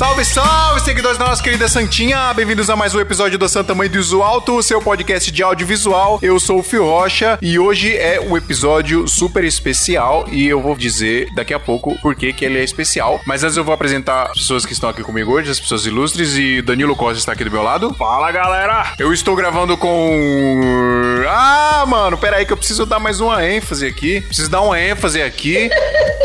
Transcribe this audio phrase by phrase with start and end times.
[0.00, 2.32] Salve, salve, seguidores da nossa querida Santinha!
[2.32, 6.18] Bem-vindos a mais um episódio do Santa Mãe do Iso Alto, seu podcast de audiovisual.
[6.22, 10.74] Eu sou o Fio Rocha e hoje é um episódio super especial e eu vou
[10.74, 13.20] dizer daqui a pouco por que que ele é especial.
[13.26, 16.34] Mas antes eu vou apresentar as pessoas que estão aqui comigo hoje, as pessoas ilustres
[16.34, 17.92] e Danilo Costa está aqui do meu lado.
[17.98, 18.94] Fala galera!
[18.98, 21.24] Eu estou gravando com.
[21.28, 24.22] Ah, mano, pera aí que eu preciso dar mais uma ênfase aqui.
[24.22, 25.68] Preciso dar uma ênfase aqui,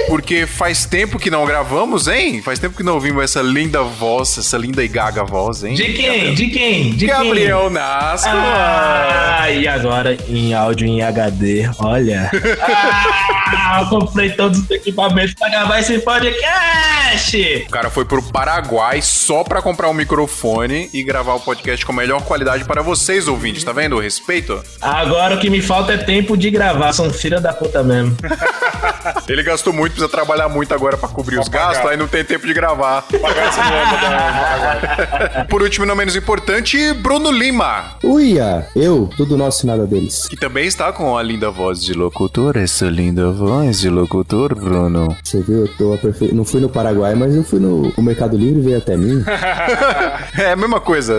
[0.08, 2.42] porque faz tempo que não gravamos, hein?
[2.42, 5.74] Faz tempo que não ouvimos essa linda voz, essa linda e gaga voz, hein?
[5.74, 6.36] De quem?
[6.36, 6.92] De quem?
[6.92, 8.30] De Gabriel Nasco.
[8.32, 12.30] Ah, e agora em áudio em HD, olha.
[12.62, 17.66] ah, eu comprei todos os equipamentos pra gravar esse podcast.
[17.68, 21.92] O cara foi pro Paraguai só pra comprar um microfone e gravar o podcast com
[21.92, 23.64] a melhor qualidade para vocês, ouvintes.
[23.64, 24.64] Tá vendo o respeito?
[24.80, 28.16] Agora o que me falta é tempo de gravar, são filha da puta mesmo.
[29.28, 31.70] Ele gastou muito, precisa trabalhar muito agora pra cobrir os pagar.
[31.70, 33.04] gastos, aí não tem tempo de gravar.
[33.22, 33.55] Pagar
[35.50, 40.28] Por último, e não menos importante, Bruno Lima, Uia, eu, tudo nosso e nada deles.
[40.28, 42.58] que também está com a linda voz de locutor.
[42.58, 45.16] Essa linda voz de locutor, Bruno.
[45.24, 46.32] Você viu, eu tô aperfei...
[46.32, 49.24] não fui no Paraguai, mas eu fui no o Mercado Livre e veio até mim.
[50.38, 51.14] É a mesma coisa.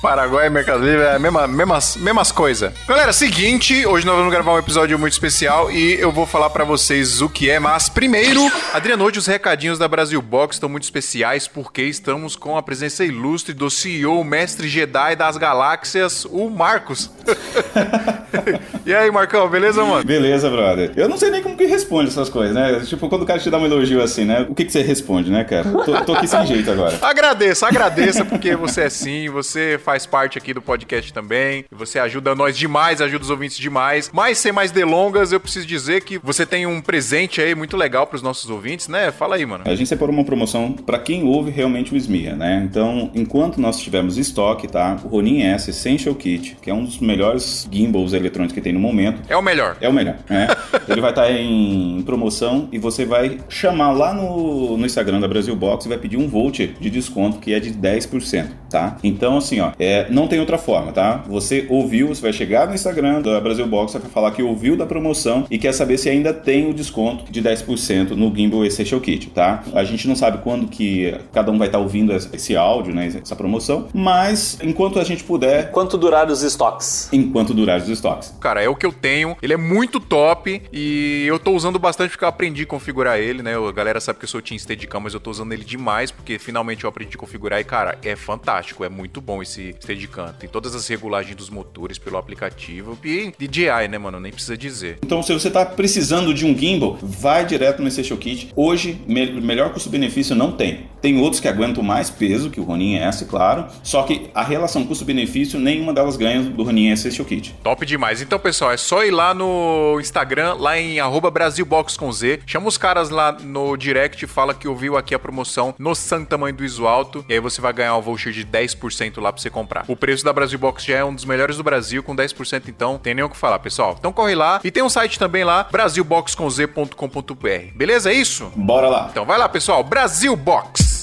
[0.00, 2.72] Paraguai Mercado Livre é a mesma, mesmas, mesmas coisas.
[2.86, 6.64] Galera, seguinte, hoje nós vamos gravar um episódio muito especial e eu vou falar pra
[6.64, 8.40] vocês o que é, mas primeiro,
[8.72, 13.04] Adriano, hoje os recadinhos da Brasil Box estão muito especiais porque estamos com a presença
[13.04, 17.10] ilustre do CEO, mestre Jedi das galáxias, o Marcos.
[18.84, 20.04] e aí, Marcão, beleza, mano?
[20.04, 20.92] Beleza, brother.
[20.96, 22.80] Eu não sei nem como que responde essas coisas, né?
[22.86, 24.46] Tipo, quando o cara te dá um elogio assim, né?
[24.48, 25.64] O que, que você responde, né, cara?
[25.64, 26.98] Tô, tô aqui sem jeito agora.
[27.00, 32.34] Agradeça, agradeça porque você é sim, você faz parte aqui do podcast também, você ajuda
[32.34, 34.10] nós demais, ajuda os ouvintes demais.
[34.12, 38.06] Mas sem mais delongas, eu preciso dizer que você tem um presente aí muito legal
[38.06, 39.10] pros nossos ouvintes, né?
[39.10, 39.64] Fala aí, mano.
[39.66, 42.66] A gente separou uma promoção pra quem ouve realmente o SMIA, né?
[42.68, 44.98] Então, enquanto nós tivermos estoque, tá?
[45.04, 48.80] O Ronin S Essential Kit, que é um dos melhores gimbals eletrônicos que tem no
[48.80, 49.76] momento, É o melhor.
[49.80, 50.48] É o melhor, né?
[50.88, 55.54] Ele vai estar em promoção e você vai chamar lá no, no Instagram da Brasil
[55.54, 58.96] Box e vai pedir um voucher de desconto que é de 10%, tá?
[59.02, 61.24] Então, assim, ó, é, não tem outra forma, tá?
[61.28, 64.86] Você ouviu, você vai chegar no Instagram da Brasil Box, vai falar que ouviu da
[64.86, 69.30] promoção e quer saber se ainda tem o desconto de 10% no Gimbal Essential Kit,
[69.30, 69.62] tá?
[69.74, 73.12] A gente não sabe quando que cada um vai estar ouvindo esse áudio, né?
[73.22, 77.08] Essa promoção, mas enquanto a gente puder, Quanto durar os estoques?
[77.12, 78.34] enquanto durar os estoques.
[78.40, 79.36] Cara, é o que eu tenho.
[79.42, 83.42] Ele é muito top e eu tô usando bastante porque eu aprendi a configurar ele,
[83.42, 83.54] né?
[83.56, 86.38] A galera sabe que eu sou Team Steadicam, mas eu tô usando ele demais porque
[86.38, 88.84] finalmente eu aprendi a configurar e, cara, é fantástico.
[88.84, 90.32] É muito bom esse Steadicam.
[90.38, 94.18] Tem todas as regulagens dos motores pelo aplicativo e DJI, né, mano?
[94.18, 94.98] Nem precisa dizer.
[95.04, 98.50] Então, se você está precisando de um gimbal, vai direto no Essential Kit.
[98.56, 100.88] Hoje, me- melhor custo-benefício não tem.
[101.00, 103.66] Tem outros que aguentam mais peso que o Ronin S, claro.
[103.82, 107.54] Só que a relação custo-benefício, nenhuma delas ganha do Ronin Essential Kit.
[107.62, 108.22] Top demais.
[108.22, 112.40] Então, pessoal, é só ir lá no Instagram, lá em arroba BrasilBox com Z.
[112.46, 116.38] Chama os caras lá no direct e fala que ouviu aqui a promoção no Santa
[116.38, 117.24] Mãe do Iso Alto.
[117.28, 119.84] E aí você vai ganhar um voucher de 10% lá pra você comprar.
[119.88, 122.98] O preço da Brasil Box já é um dos melhores do Brasil, com 10%, então
[122.98, 123.94] tem nem o que falar, pessoal.
[123.98, 124.60] Então corre lá.
[124.64, 127.72] E tem um site também lá, brasilboxconz.com.br.
[127.74, 128.10] Beleza?
[128.10, 128.50] É isso?
[128.56, 129.08] Bora lá!
[129.10, 129.84] Então vai lá, pessoal.
[129.84, 130.93] Brasil Box.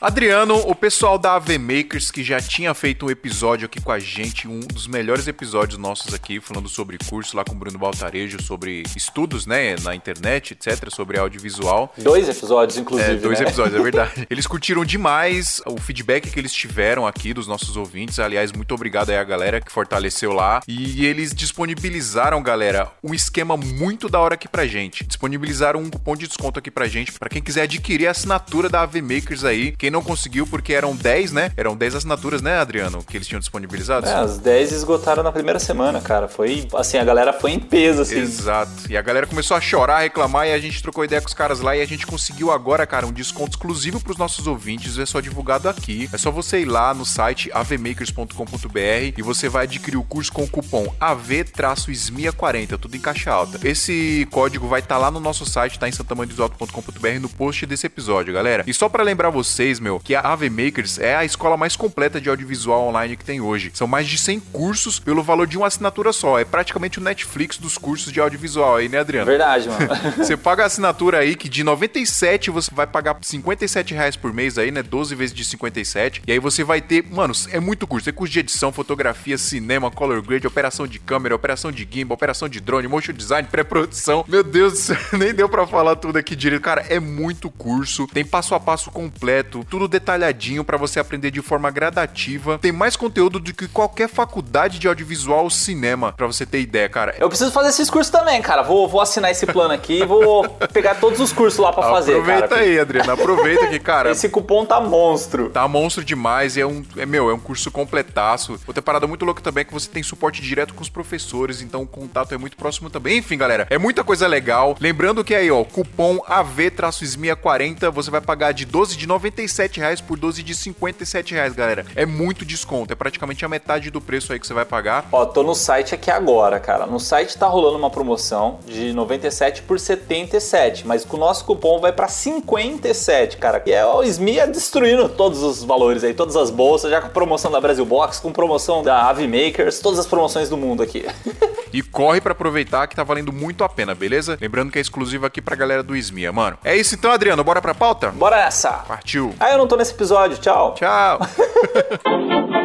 [0.00, 3.98] Adriano, o pessoal da AV Makers que já tinha feito um episódio aqui com a
[3.98, 8.40] gente, um dos melhores episódios nossos aqui, falando sobre curso lá com o Bruno Baltarejo,
[8.40, 11.92] sobre estudos, né, na internet, etc, sobre audiovisual.
[11.98, 13.10] Dois episódios, inclusive.
[13.10, 13.46] É, dois né?
[13.46, 14.26] episódios, é verdade.
[14.30, 18.20] Eles curtiram demais o feedback que eles tiveram aqui dos nossos ouvintes.
[18.20, 20.60] Aliás, muito obrigado aí a galera que fortaleceu lá.
[20.68, 25.04] E eles disponibilizaram, galera, um esquema muito da hora aqui pra gente.
[25.04, 28.82] Disponibilizaram um cupom de desconto aqui pra gente, pra quem quiser adquirir a assinatura da
[28.82, 29.72] AV Makers aí.
[29.72, 31.52] Quem não conseguiu, porque eram 10, né?
[31.56, 33.02] Eram 10 assinaturas, né, Adriano?
[33.02, 34.06] Que eles tinham disponibilizado.
[34.06, 36.28] É, as 10 esgotaram na primeira semana, cara.
[36.28, 38.18] Foi assim, a galera foi em peso, assim.
[38.18, 38.70] Exato.
[38.88, 41.60] E a galera começou a chorar, reclamar, e a gente trocou ideia com os caras
[41.60, 44.98] lá e a gente conseguiu agora, cara, um desconto exclusivo pros nossos ouvintes.
[44.98, 46.08] É só divulgado aqui.
[46.12, 50.44] É só você ir lá no site avmakers.com.br e você vai adquirir o curso com
[50.44, 53.58] o cupom AV-SMIA40, tudo em caixa alta.
[53.66, 58.32] Esse código vai estar lá no nosso site, tá em santamandesalto.com.br no post desse episódio,
[58.34, 58.64] galera.
[58.66, 61.76] E só pra lembrar vocês vocês, meu, que a Ave Makers é a escola mais
[61.76, 63.70] completa de audiovisual online que tem hoje.
[63.72, 66.38] São mais de 100 cursos pelo valor de uma assinatura só.
[66.38, 69.26] É praticamente o Netflix dos cursos de audiovisual aí, né, Adriano?
[69.26, 69.88] Verdade, mano.
[70.18, 74.58] Você paga a assinatura aí que de 97 você vai pagar 57 reais por mês
[74.58, 74.82] aí, né?
[74.82, 76.22] 12 vezes de 57.
[76.26, 78.08] E aí você vai ter, mano, é muito curso.
[78.08, 82.48] É curso de edição, fotografia, cinema, color grade, operação de câmera, operação de gimbal, operação
[82.48, 84.24] de drone, motion design, pré-produção.
[84.26, 86.62] Meu Deus do céu, nem deu pra falar tudo aqui direito.
[86.62, 88.06] Cara, é muito curso.
[88.06, 92.58] Tem passo a passo completo, tudo detalhadinho pra você aprender de forma gradativa.
[92.58, 96.88] Tem mais conteúdo do que qualquer faculdade de audiovisual ou cinema, pra você ter ideia,
[96.88, 97.14] cara.
[97.18, 98.62] Eu preciso fazer esses cursos também, cara.
[98.62, 102.12] Vou, vou assinar esse plano aqui e vou pegar todos os cursos lá pra fazer,
[102.12, 102.60] Aproveita cara.
[102.62, 103.12] aí, Adriano.
[103.12, 104.10] Aproveita que, cara.
[104.10, 105.50] Esse cupom tá monstro.
[105.50, 108.58] Tá monstro demais é um, é, meu, é um curso completaço.
[108.66, 111.82] Outra parada muito louca também é que você tem suporte direto com os professores, então
[111.82, 113.18] o contato é muito próximo também.
[113.18, 114.76] Enfim, galera, é muita coisa legal.
[114.80, 120.18] Lembrando que aí, ó, cupom AV-SMIA40, você vai pagar de 12 de 97 reais por
[120.18, 121.84] 12 de 57 reais, galera.
[121.96, 125.06] É muito desconto, é praticamente a metade do preço aí que você vai pagar.
[125.10, 126.86] Ó, tô no site aqui agora, cara.
[126.86, 131.80] No site tá rolando uma promoção de 97 por 77, mas com o nosso cupom
[131.80, 133.62] vai pra 57, cara.
[133.66, 137.50] E é o SMIA destruindo todos os valores aí, todas as bolsas, já com promoção
[137.50, 141.04] da Brasil Box, com promoção da Ave Makers, todas as promoções do mundo aqui.
[141.72, 144.38] E corre pra aproveitar que tá valendo muito a pena, beleza?
[144.40, 146.56] Lembrando que é exclusivo aqui pra galera do Esmia, mano.
[146.64, 148.10] É isso então, Adriano, bora pra pauta?
[148.10, 148.70] Bora essa!
[148.70, 149.34] Partiu.
[149.48, 150.74] Ah, eu não tô nesse episódio, tchau.
[150.74, 151.20] Tchau.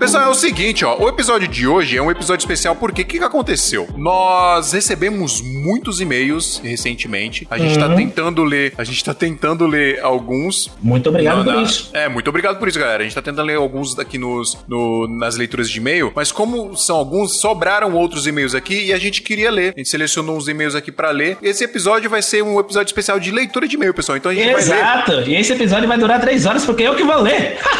[0.00, 0.96] Pessoal, é o seguinte, ó.
[0.98, 3.86] O episódio de hoje é um episódio especial porque o que, que aconteceu?
[3.98, 7.46] Nós recebemos muitos e-mails recentemente.
[7.50, 8.72] A gente tá tentando ler.
[8.78, 10.70] A gente tá tentando ler alguns.
[10.80, 11.90] Muito obrigado Na- por isso.
[11.92, 13.02] É, muito obrigado por isso, galera.
[13.02, 16.74] A gente tá tentando ler alguns aqui nos, no- nas leituras de e-mail, mas como
[16.78, 19.74] são alguns, sobraram outros e-mails aqui e a gente queria ler.
[19.76, 21.36] A gente selecionou uns e-mails aqui pra ler.
[21.42, 24.16] Esse episódio vai ser um episódio especial de leitura de e-mail, pessoal.
[24.16, 24.76] Então a gente vai ler.
[24.76, 25.12] Exato.
[25.28, 27.58] E esse episódio vai durar três horas porque eu que vou ler.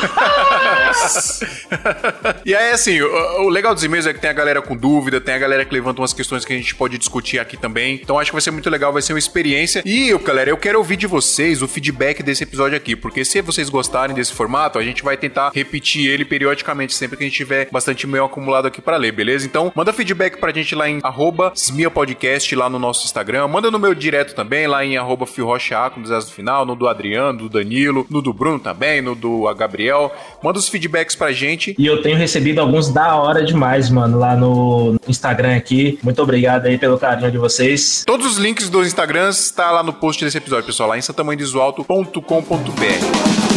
[2.45, 5.21] E aí, assim, o, o legal dos e-mails é que tem a galera com dúvida,
[5.21, 8.01] tem a galera que levanta umas questões que a gente pode discutir aqui também.
[8.03, 9.83] Então acho que vai ser muito legal, vai ser uma experiência.
[9.85, 13.41] E, eu, galera, eu quero ouvir de vocês o feedback desse episódio aqui, porque se
[13.43, 17.37] vocês gostarem desse formato, a gente vai tentar repetir ele periodicamente, sempre que a gente
[17.37, 19.47] tiver bastante e-mail acumulado aqui pra ler, beleza?
[19.47, 23.47] Então, manda feedback pra gente lá em arroba Smia Podcast, lá no nosso Instagram.
[23.49, 26.75] Manda no meu direto também, lá em arroba Fio Rocha A, com desastre final, no
[26.75, 30.12] do Adriano, do Danilo, no do Bruno também, no do Gabriel.
[30.43, 31.75] Manda os feedbacks pra gente.
[31.79, 35.99] E eu tenho recebido alguns da hora demais, mano, lá no Instagram aqui.
[36.02, 38.05] Muito obrigado aí pelo carinho de vocês.
[38.06, 43.50] Todos os links dos Instagrams tá lá no post desse episódio, pessoal, lá em santamanhodesualto.com.br.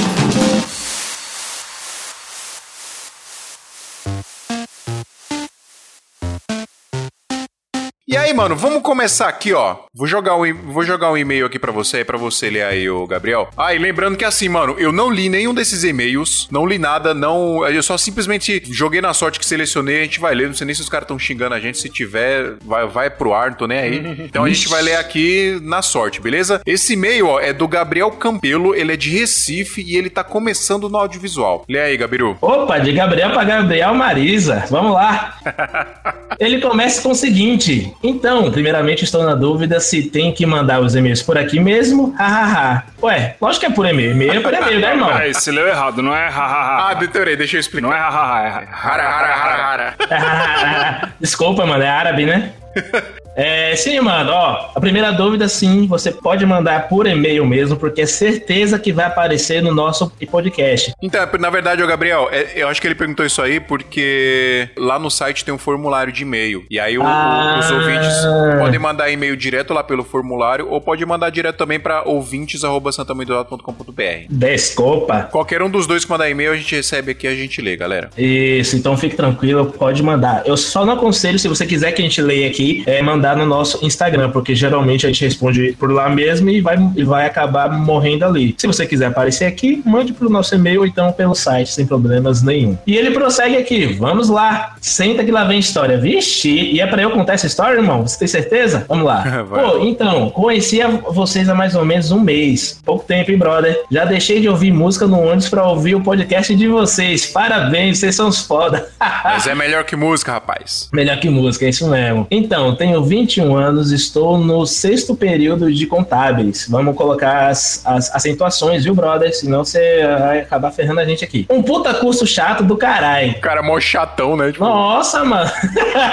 [8.13, 9.75] E aí, mano, vamos começar aqui, ó.
[9.91, 13.07] Vou jogar um, vou jogar um e-mail aqui pra você, pra você ler aí, o
[13.07, 13.49] Gabriel.
[13.57, 17.11] Ah, e lembrando que assim, mano, eu não li nenhum desses e-mails, não li nada,
[17.15, 20.65] não, eu só simplesmente joguei na sorte que selecionei, a gente vai ler, não sei
[20.65, 23.57] nem se os caras estão xingando a gente, se tiver, vai, vai pro ar, não
[23.57, 24.03] tô nem aí.
[24.33, 26.61] Então a gente vai ler aqui na sorte, beleza?
[26.67, 30.87] Esse e-mail, ó, é do Gabriel Campelo, ele é de Recife e ele tá começando
[30.87, 31.65] no audiovisual.
[31.67, 32.37] Lê aí, Gabiru.
[32.39, 34.65] Opa, de Gabriel para Gabriel Marisa.
[34.69, 35.35] Vamos lá.
[36.39, 40.93] Ele começa com o seguinte: Então, primeiramente estou na dúvida se tem que mandar os
[40.93, 42.13] e-mails por aqui mesmo.
[42.17, 42.83] Hahaha.
[43.01, 44.11] Ué, lógico que é por e-mail.
[44.11, 45.07] E-mail é por e-mail, né, irmão?
[45.09, 46.89] Peraí, você leu errado, não é hahaha.
[46.89, 47.87] Ah, deterei, deixa eu explicar.
[47.87, 51.13] Não é hahaha, é ha- Hara, hara, hara, hara.
[51.19, 52.51] Desculpa, mano, é árabe, né?
[53.35, 58.01] É, sim, mano, ó, a primeira dúvida, sim, você pode mandar por e-mail mesmo, porque
[58.01, 60.93] é certeza que vai aparecer no nosso podcast.
[61.01, 64.97] Então, na verdade, ô Gabriel, é- eu acho que ele perguntou isso aí porque lá
[64.99, 66.63] no site tem um formulário de e-mail.
[66.69, 67.57] E aí o- Ah.
[67.59, 68.13] os ouvintes
[68.59, 74.27] podem mandar e-mail direto lá pelo formulário ou pode mandar direto também para ouvintes@santamanhodesualto.com.br.
[74.29, 75.23] Desculpa.
[75.31, 77.75] Qualquer um dos dois que mandar e-mail, a gente recebe aqui e a gente lê,
[77.75, 78.09] galera.
[78.17, 80.43] Isso, então fique tranquilo, pode mandar.
[80.45, 83.45] Eu só não aconselho, se você quiser que a gente leia aqui, é mandar no
[83.45, 87.71] nosso Instagram, porque geralmente a gente responde por lá mesmo e vai, e vai acabar
[87.71, 88.53] morrendo ali.
[88.57, 92.43] Se você quiser aparecer aqui, mande pro nosso e-mail ou então pelo site, sem problemas
[92.43, 92.77] nenhum.
[92.85, 95.97] E ele prossegue aqui, vamos lá, senta que lá vem história.
[95.97, 98.05] Vixe, e é pra eu contar essa história, irmão?
[98.05, 98.85] Você tem certeza?
[98.89, 99.45] Vamos lá.
[99.49, 102.81] Pô, então, conheci a vocês há mais ou menos um mês.
[102.83, 103.83] Pouco tempo, hein, brother?
[103.89, 107.27] Já deixei de ouvir música no ônibus pra ouvir o podcast de vocês.
[107.27, 108.89] Parabéns, vocês são os foda.
[109.23, 110.89] Mas é melhor que música, rapaz.
[110.91, 112.27] Melhor que música, é isso mesmo.
[112.29, 116.65] Então, tenho 21 anos, estou no sexto período de contábeis.
[116.67, 119.31] Vamos colocar as, as acentuações, viu, brother?
[119.35, 121.45] Senão você vai acabar ferrando a gente aqui.
[121.47, 123.33] Um puta curso chato do caralho.
[123.33, 124.51] O cara é mó chatão, né?
[124.51, 125.51] Tipo, Nossa, mano.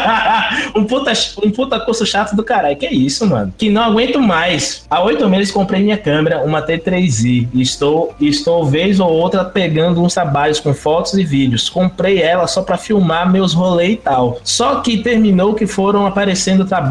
[0.76, 2.76] um, puta, um puta curso chato do caralho.
[2.76, 3.54] Que isso, mano?
[3.56, 4.84] Que não aguento mais.
[4.90, 7.48] Há oito meses comprei minha câmera, uma T3i.
[7.54, 11.70] E estou, estou vez ou outra pegando uns trabalhos com fotos e vídeos.
[11.70, 14.38] Comprei ela só pra filmar meus rolês e tal.
[14.44, 16.89] Só que terminou que foram aparecendo trabalhos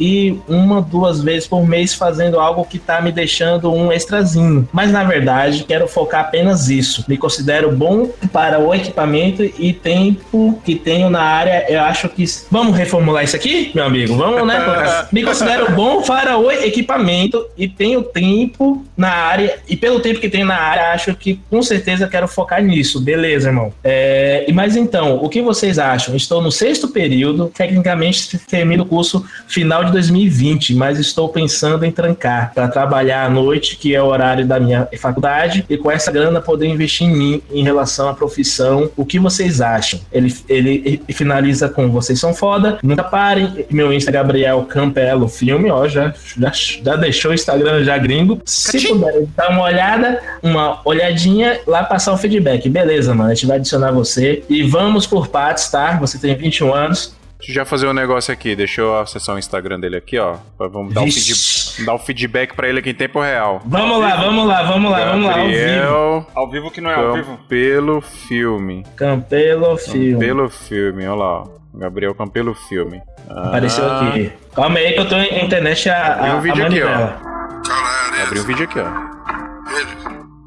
[0.00, 4.68] e uma, duas vezes por mês fazendo algo que tá me deixando um extrazinho.
[4.72, 7.04] Mas na verdade, quero focar apenas isso.
[7.06, 11.66] Me considero bom para o equipamento e tempo que tenho na área.
[11.68, 12.24] Eu acho que.
[12.50, 14.16] Vamos reformular isso aqui, meu amigo?
[14.16, 14.54] Vamos, né?
[15.12, 19.58] Me considero bom para o equipamento e tenho tempo na área.
[19.68, 23.00] E pelo tempo que tenho na área, acho que com certeza quero focar nisso.
[23.00, 23.72] Beleza, irmão.
[23.82, 26.16] É, mas então, o que vocês acham?
[26.16, 31.90] Estou no sexto período, tecnicamente termino o curso final de 2020, mas estou pensando em
[31.90, 36.10] trancar para trabalhar à noite, que é o horário da minha faculdade, e com essa
[36.10, 38.90] grana poder investir em mim em relação à profissão.
[38.96, 40.00] O que vocês acham?
[40.12, 43.66] Ele, ele, ele finaliza com vocês são foda, nunca parem.
[43.70, 48.40] Meu Insta é Gabriel Campelo Filme, ó, já, já, já deixou o Instagram já gringo.
[48.44, 52.68] Se puder dar uma olhada, uma olhadinha, lá passar o feedback.
[52.68, 54.42] Beleza, mano, a gente vai adicionar você.
[54.48, 55.96] E vamos por partes, tá?
[55.98, 57.14] Você tem 21 anos.
[57.46, 58.56] Deixa eu já fazer um negócio aqui.
[58.56, 60.36] Deixa eu acessar o Instagram dele aqui, ó.
[60.58, 63.60] Vamos dar um, feed- dar um feedback pra ele aqui em tempo real.
[63.66, 65.58] Vamos lá, vamos lá, vamos lá, vamos lá, ao vivo.
[65.58, 67.36] Gabriel Ao vivo que não é ao vivo.
[67.36, 68.84] Campelo Filme.
[68.96, 70.12] Campelo Filme.
[70.14, 71.42] Campelo Filme, olha lá.
[71.42, 71.46] ó.
[71.74, 73.02] Gabriel Campelo Filme.
[73.28, 74.32] Ah, Apareceu aqui.
[74.54, 78.22] Calma aí que eu tô em internet a, Abriu a, um vídeo a aqui, ó.
[78.22, 79.14] Abri um vídeo aqui, ó.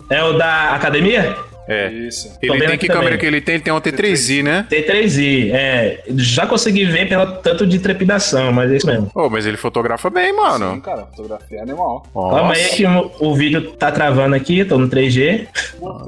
[0.10, 1.36] É o da academia?
[1.67, 1.89] É.
[1.89, 2.38] Isso.
[2.41, 3.55] Ele tem que câmera que ele tem?
[3.55, 4.65] Ele tem um T3i, né?
[4.69, 6.03] T3i, é.
[6.15, 9.12] Já consegui ver pelo tanto de trepidação, mas é isso mesmo.
[9.13, 10.81] Ô, mas ele fotografa bem, Sim, mano.
[10.81, 12.05] cara, fotografia é animal.
[12.13, 15.47] Calma aí que o, o vídeo tá travando aqui, tô no 3G.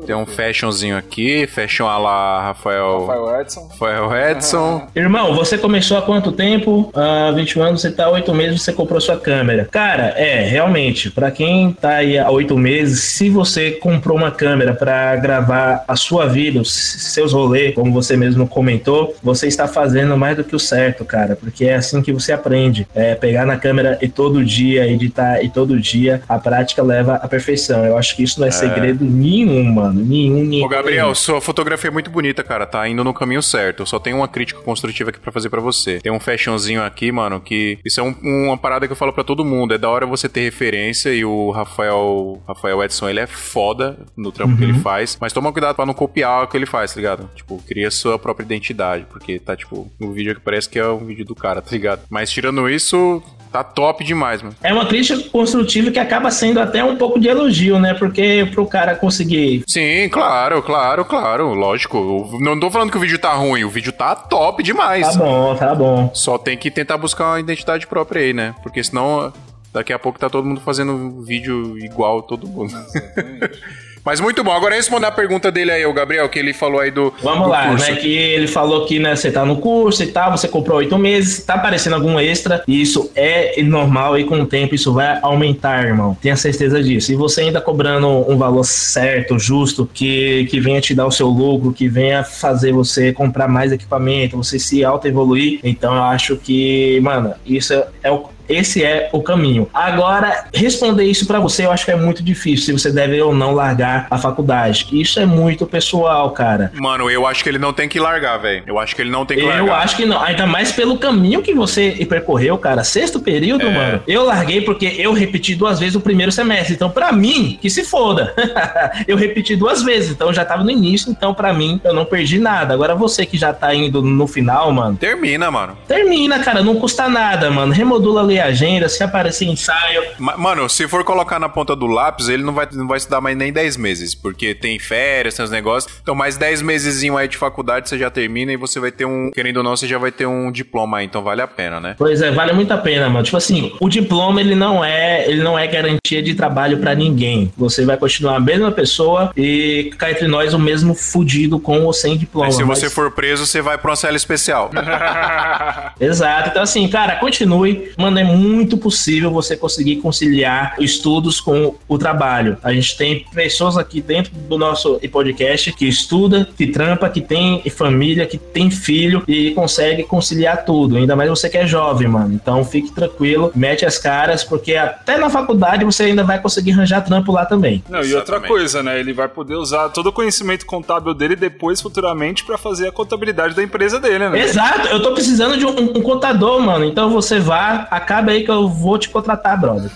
[0.05, 3.67] Tem um fashionzinho aqui, fashion a lá Rafael, Rafael Edson.
[3.69, 4.87] Rafael Edson.
[4.95, 6.91] Irmão, você começou há quanto tempo?
[6.95, 9.67] Há 21 anos, você tá há 8 meses, você comprou sua câmera.
[9.71, 14.73] Cara, é, realmente, pra quem tá aí há 8 meses, se você comprou uma câmera
[14.73, 20.17] pra gravar a sua vida, os seus rolês, como você mesmo comentou, você está fazendo
[20.17, 22.87] mais do que o certo, cara, porque é assim que você aprende.
[22.95, 27.27] É pegar na câmera e todo dia editar e todo dia a prática leva à
[27.27, 27.85] perfeição.
[27.85, 30.65] Eu acho que isso não é, segredo nenhum, mano, nenhum, nenhum.
[30.65, 32.65] Ô, Gabriel, sua fotografia é muito bonita, cara.
[32.65, 33.81] Tá indo no caminho certo.
[33.81, 35.99] Eu só tenho uma crítica construtiva aqui pra fazer pra você.
[35.99, 39.23] Tem um fashionzinho aqui, mano, que isso é um- uma parada que eu falo pra
[39.23, 39.73] todo mundo.
[39.73, 44.31] É da hora você ter referência e o Rafael, Rafael Edson, ele é foda no
[44.31, 45.17] trampo que ele faz.
[45.19, 47.29] Mas toma cuidado pra não copiar o que ele faz, tá ligado?
[47.33, 49.05] Tipo, cria sua própria identidade.
[49.09, 52.01] Porque tá, tipo, no vídeo que parece que é um vídeo do cara, tá ligado?
[52.09, 54.55] Mas tirando isso, tá top demais, mano.
[54.61, 57.93] É uma crítica construtiva que acaba sendo até um pouco de elogio, né?
[57.93, 61.53] Porque pro cara conseguir Sim, claro, claro, claro.
[61.53, 62.29] Lógico.
[62.33, 65.07] Eu não tô falando que o vídeo tá ruim, o vídeo tá top demais.
[65.07, 66.11] Tá bom, tá bom.
[66.13, 68.53] Só tem que tentar buscar uma identidade própria aí, né?
[68.61, 69.31] Porque senão
[69.71, 72.73] daqui a pouco tá todo mundo fazendo um vídeo igual todo mundo.
[74.03, 74.51] Mas muito bom.
[74.51, 77.13] Agora responder a pergunta dele aí, o Gabriel, que ele falou aí do.
[77.21, 77.91] Vamos do lá, curso.
[77.91, 77.97] né?
[77.97, 81.43] Que ele falou que né, você tá no curso e tal, você comprou oito meses,
[81.43, 85.85] tá aparecendo algum extra, e isso é normal e com o tempo isso vai aumentar,
[85.85, 86.17] irmão.
[86.21, 87.11] Tenha certeza disso.
[87.11, 91.27] E você ainda cobrando um valor certo, justo, que, que venha te dar o seu
[91.27, 95.59] lucro, que venha fazer você comprar mais equipamento, você se auto-evoluir.
[95.63, 98.29] Então eu acho que, mano, isso é, é o.
[98.49, 99.69] Esse é o caminho.
[99.73, 103.33] Agora, responder isso pra você eu acho que é muito difícil, se você deve ou
[103.33, 104.87] não largar a faculdade.
[104.91, 106.71] Isso é muito pessoal, cara.
[106.75, 108.63] Mano, eu acho que ele não tem que largar, velho.
[108.65, 109.65] Eu acho que ele não tem que largar.
[109.65, 110.21] Eu acho que não.
[110.21, 112.83] Ainda mais pelo caminho que você percorreu, cara.
[112.83, 113.71] Sexto período, É.
[113.71, 114.03] mano.
[114.07, 116.73] Eu larguei porque eu repeti duas vezes o primeiro semestre.
[116.73, 118.33] Então, pra mim, que se foda.
[119.07, 120.11] eu repeti duas vezes.
[120.11, 121.11] Então, eu já tava no início.
[121.11, 122.73] Então, pra mim, eu não perdi nada.
[122.73, 124.97] Agora, você que já tá indo no final, mano.
[124.97, 125.77] Termina, mano.
[125.87, 126.63] Termina, cara.
[126.63, 127.71] Não custa nada, mano.
[127.73, 128.87] Remodula ali agenda.
[128.89, 130.01] Se aparecer ensaio.
[130.17, 133.21] Ma- Mano, se for colocar na ponta do lápis, ele não vai, não vai estudar
[133.21, 135.93] mais nem 10 meses, porque tem férias, tem os negócios.
[136.01, 139.31] Então, mais 10 meses aí de faculdade você já termina e você vai ter um,
[139.31, 141.95] querendo ou não, você já vai ter um diploma aí, então vale a pena, né?
[141.97, 143.23] Pois é, vale muito a pena, mano.
[143.23, 147.51] Tipo assim, o diploma ele não é, ele não é garantia de trabalho pra ninguém.
[147.57, 151.93] Você vai continuar a mesma pessoa e cá entre nós o mesmo fudido com ou
[151.93, 152.47] sem diploma.
[152.47, 154.69] Aí se mas- você for preso, você vai pra uma cela especial.
[155.99, 156.49] Exato.
[156.49, 162.57] Então assim, cara, continue, mandem muito possível você conseguir conciliar estudos com o trabalho.
[162.63, 167.61] A gente tem pessoas aqui dentro do nosso podcast que estuda, que trampa, que tem
[167.69, 170.97] família, que tem filho e consegue conciliar tudo.
[170.97, 172.33] Ainda mais você que é jovem, mano.
[172.33, 177.01] Então fique tranquilo, mete as caras, porque até na faculdade você ainda vai conseguir arranjar
[177.01, 177.83] trampo lá também.
[177.89, 178.99] Não, e outra coisa, né?
[178.99, 183.55] Ele vai poder usar todo o conhecimento contábil dele depois, futuramente, para fazer a contabilidade
[183.55, 184.39] da empresa dele, né?
[184.39, 186.85] Exato, eu tô precisando de um, um, contador, mano.
[186.85, 189.91] Então você vá, acaba aí que eu vou te contratar, brother.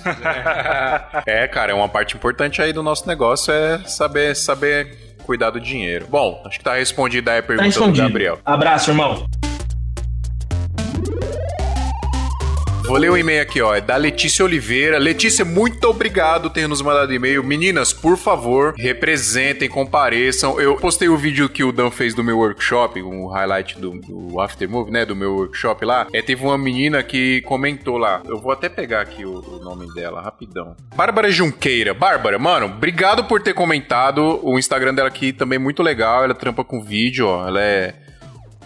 [1.26, 5.60] é, cara, é uma parte importante aí do nosso negócio é saber, saber cuidar do
[5.60, 6.06] dinheiro.
[6.08, 8.40] Bom, acho que tá respondida aí a pergunta tá do Gabriel.
[8.46, 9.26] Abraço, irmão.
[12.86, 13.74] Vou ler um e-mail aqui, ó.
[13.74, 14.98] É da Letícia Oliveira.
[14.98, 17.42] Letícia, muito obrigado por ter nos mandado e-mail.
[17.44, 20.60] Meninas, por favor, representem, compareçam.
[20.60, 24.40] Eu postei o vídeo que o Dan fez do meu workshop, um highlight do, do
[24.42, 25.06] Aftermove, né?
[25.06, 26.08] Do meu workshop lá.
[26.12, 28.22] É, teve uma menina que comentou lá.
[28.26, 30.76] Eu vou até pegar aqui o, o nome dela, rapidão.
[30.94, 31.94] Bárbara Junqueira.
[31.94, 34.40] Bárbara, mano, obrigado por ter comentado.
[34.44, 36.26] O Instagram dela aqui também é muito legal.
[36.26, 37.48] Ela trampa com vídeo, ó.
[37.48, 37.94] Ela é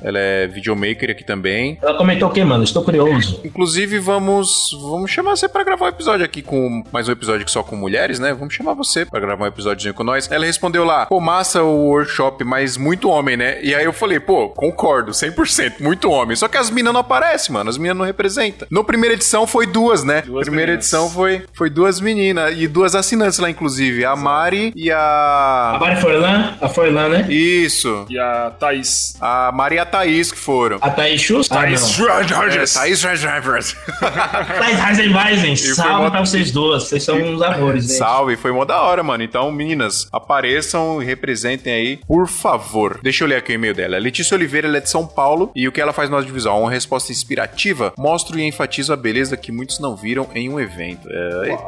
[0.02, 1.78] ela é videomaker aqui também.
[1.82, 2.64] Ela comentou o que, mano?
[2.64, 3.42] Estou curioso.
[3.44, 7.52] Inclusive, vamos vamos chamar você para gravar um episódio aqui com mais um episódio que
[7.52, 8.34] só com mulheres, né?
[8.34, 10.30] Vamos chamar você para gravar um episódiozinho com nós.
[10.32, 13.62] Ela respondeu lá: pô, massa o workshop, mas muito homem, né?
[13.62, 16.36] E aí eu falei: pô, concordo, 100%, muito homem.
[16.36, 17.70] Só que as minas não aparecem, mano.
[17.70, 18.68] As minas não representam.
[18.70, 20.22] No primeira edição foi duas, né?
[20.22, 20.86] Duas primeira meninas.
[20.86, 24.06] edição foi, foi duas meninas e duas assinantes lá, inclusive.
[24.06, 25.74] A Mari e a.
[25.76, 26.54] A Mari Forlan?
[26.62, 27.28] A Forlan, né?
[27.30, 28.06] Isso.
[28.10, 29.16] E a Thaís.
[29.20, 30.78] A Mari e a Thaís que foram.
[30.82, 31.58] A Thaís Schuster?
[31.58, 35.56] Thaís ah, Thaís Thaís Thaís Heisenweisen.
[35.56, 36.84] Salve pra vocês duas.
[36.84, 37.96] Vocês são uns amores, né?
[37.96, 38.36] Salve.
[38.36, 39.24] Foi mó da hora, mano.
[39.24, 43.00] Então, meninas, apareçam e representem aí, por favor.
[43.02, 43.98] Deixa eu ler aqui o e-mail dela.
[43.98, 45.52] Letícia Oliveira, ela é de São Paulo.
[45.56, 46.62] E o que ela faz no audiovisual?
[46.62, 47.94] Uma resposta inspirativa.
[47.98, 51.08] Mostro e enfatizo a beleza que muitos não viram em um evento.
[51.10, 51.64] É, eita,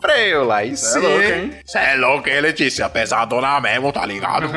[0.00, 0.64] freio lá.
[0.64, 1.52] Isso é louco, hein?
[1.64, 2.88] Você é louco, hein, Letícia?
[2.88, 4.48] Pesadona mesmo, tá ligado?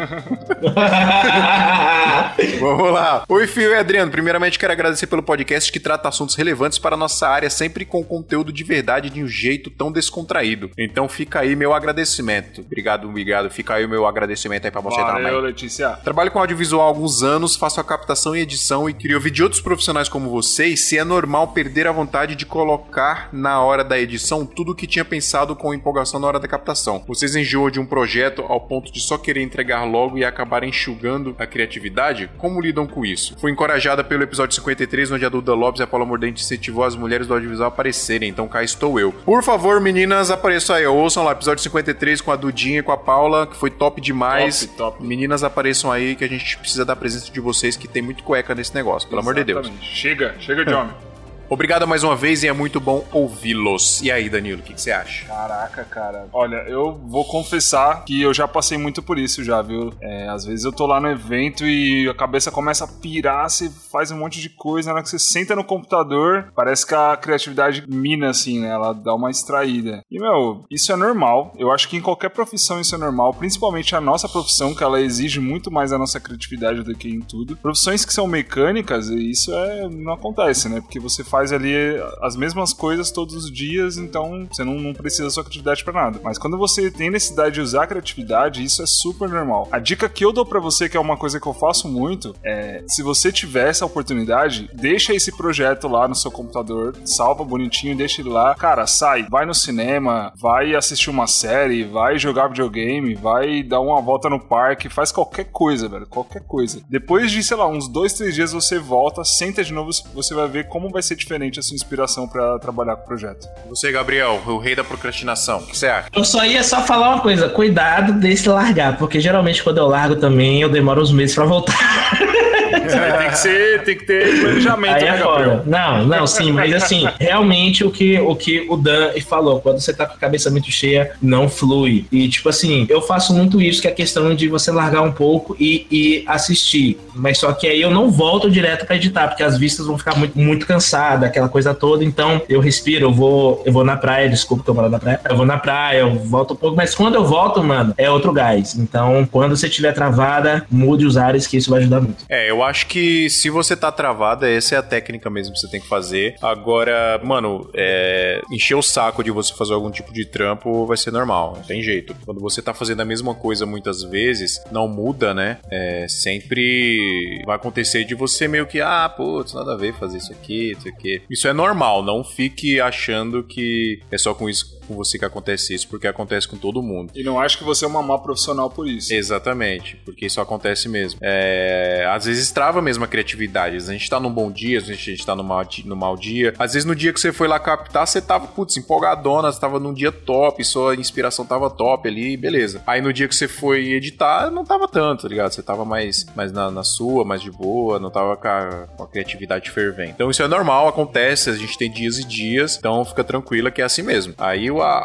[2.59, 2.96] Vamos lá.
[3.29, 4.11] Oi, Fio e Adriano.
[4.11, 8.03] Primeiramente, quero agradecer pelo podcast que trata assuntos relevantes para a nossa área, sempre com
[8.03, 10.71] conteúdo de verdade de um jeito tão descontraído.
[10.77, 12.61] Então fica aí meu agradecimento.
[12.61, 13.49] Obrigado, obrigado.
[13.49, 15.41] Fica aí o meu agradecimento aí pra você Valeu, também.
[15.41, 15.89] Letícia.
[16.03, 19.43] Trabalho com audiovisual há alguns anos, faço a captação e edição e queria ouvir de
[19.43, 23.99] outros profissionais como vocês se é normal perder a vontade de colocar na hora da
[23.99, 27.03] edição tudo o que tinha pensado com empolgação na hora da captação.
[27.07, 31.35] Vocês enjoam de um projeto ao ponto de só querer entregar logo e acabar enxugando
[31.37, 32.29] a criatividade?
[32.37, 33.35] Como lidam com isso?
[33.39, 36.95] Foi encorajada pelo episódio 53, onde a Duda Lopes e a Paula Mordente incentivou as
[36.95, 38.29] mulheres do audiovisual a aparecerem.
[38.29, 39.11] Então cá estou eu.
[39.11, 40.85] Por favor, meninas, apareçam aí.
[40.85, 44.65] Ouçam lá, episódio 53 com a Dudinha e com a Paula, que foi top demais.
[44.65, 45.03] Top, top.
[45.03, 48.53] Meninas, apareçam aí que a gente precisa da presença de vocês, que tem muito cueca
[48.55, 49.51] nesse negócio, pelo Exatamente.
[49.51, 49.81] amor de Deus.
[49.81, 51.06] Chega, chega de homem.
[51.49, 54.01] Obrigado mais uma vez e é muito bom ouvi-los.
[54.01, 55.25] E aí, Danilo, o que, você acha?
[55.25, 56.27] Caraca, cara.
[56.33, 59.93] Olha, eu vou confessar que eu já passei muito por isso já, viu?
[60.01, 63.69] É, às vezes eu tô lá no evento e a cabeça começa a pirar, você
[63.69, 67.15] faz um monte de coisa, na hora que você senta no computador, parece que a
[67.15, 68.69] criatividade mina, assim, né?
[68.69, 70.03] Ela dá uma extraída.
[70.11, 71.53] E, meu, isso é normal.
[71.57, 74.99] Eu acho que em qualquer profissão isso é normal, principalmente a nossa profissão, que ela
[74.99, 77.55] exige muito mais a nossa criatividade do que em tudo.
[77.55, 80.81] Profissões que são mecânicas, isso é, não acontece, né?
[80.81, 81.75] Porque você faz faz ali
[82.19, 85.93] as mesmas coisas todos os dias, então você não, não precisa da sua criatividade para
[85.93, 86.19] nada.
[86.23, 89.67] Mas quando você tem necessidade de usar a criatividade, isso é super normal.
[89.71, 92.35] A dica que eu dou para você, que é uma coisa que eu faço muito,
[92.43, 97.95] é se você tiver essa oportunidade, deixa esse projeto lá no seu computador, salva bonitinho,
[97.95, 98.55] deixa ele lá.
[98.55, 104.01] Cara, sai, vai no cinema, vai assistir uma série, vai jogar videogame, vai dar uma
[104.01, 106.81] volta no parque, faz qualquer coisa, velho, qualquer coisa.
[106.89, 110.47] Depois de, sei lá, uns dois, três dias você volta, senta de novo, você vai
[110.47, 113.49] ver como vai ser diferente a sua inspiração para trabalhar com o projeto.
[113.67, 116.07] Você, Gabriel, o rei da procrastinação, o que você acha?
[116.15, 120.15] Eu só ia só falar uma coisa, cuidado desse largar, porque geralmente quando eu largo
[120.15, 121.75] também eu demoro uns meses para voltar.
[122.87, 127.83] Tem, que ser, tem que ter planejamento, é né, Não, não, sim, mas assim, realmente
[127.83, 131.11] o que, o que o Dan falou, quando você tá com a cabeça muito cheia,
[131.21, 132.05] não flui.
[132.11, 135.11] E, tipo assim, eu faço muito isso, que é a questão de você largar um
[135.11, 136.97] pouco e, e assistir.
[137.15, 140.15] Mas só que aí eu não volto direto para editar, porque as vistas vão ficar
[140.15, 142.03] muito, muito cansadas, aquela coisa toda.
[142.03, 145.19] Então, eu respiro, eu vou, eu vou na praia, desculpa que eu moro na praia.
[145.29, 148.31] Eu vou na praia, eu volto um pouco, mas quando eu volto, mano, é outro
[148.31, 148.75] gás.
[148.75, 152.25] Então, quando você estiver travada, mude os ares, que isso vai ajudar muito.
[152.29, 155.59] É, eu eu acho que se você tá travada, essa é a técnica mesmo que
[155.59, 156.35] você tem que fazer.
[156.41, 161.11] Agora, mano, é, encher o saco de você fazer algum tipo de trampo vai ser
[161.11, 162.15] normal, não tem jeito.
[162.23, 165.57] Quando você tá fazendo a mesma coisa muitas vezes, não muda, né?
[165.71, 170.31] É, sempre vai acontecer de você meio que, ah, putz, nada a ver fazer isso
[170.31, 171.21] aqui, isso aqui.
[171.29, 175.73] Isso é normal, não fique achando que é só com isso com você que acontece
[175.73, 177.11] isso, porque acontece com todo mundo.
[177.15, 179.13] E não acho que você é uma má profissional por isso.
[179.13, 181.19] Exatamente, porque isso acontece mesmo.
[181.21, 183.75] É, às vezes trava mesmo a criatividade.
[183.75, 185.65] Às vezes a gente tá num bom dia, às vezes a gente tá num mau,
[185.85, 186.53] no mau dia.
[186.57, 189.79] Às vezes no dia que você foi lá captar, você tava, putz, empolgadona, você tava
[189.79, 192.81] num dia top, sua inspiração tava top ali, beleza.
[192.87, 195.51] Aí no dia que você foi editar, não tava tanto, tá ligado?
[195.51, 199.03] Você tava mais, mais na, na sua, mais de boa, não tava com a, com
[199.03, 200.11] a criatividade fervendo.
[200.11, 203.81] Então isso é normal, acontece, a gente tem dias e dias, então fica tranquila que
[203.81, 204.33] é assim mesmo.
[204.37, 204.97] Aí a,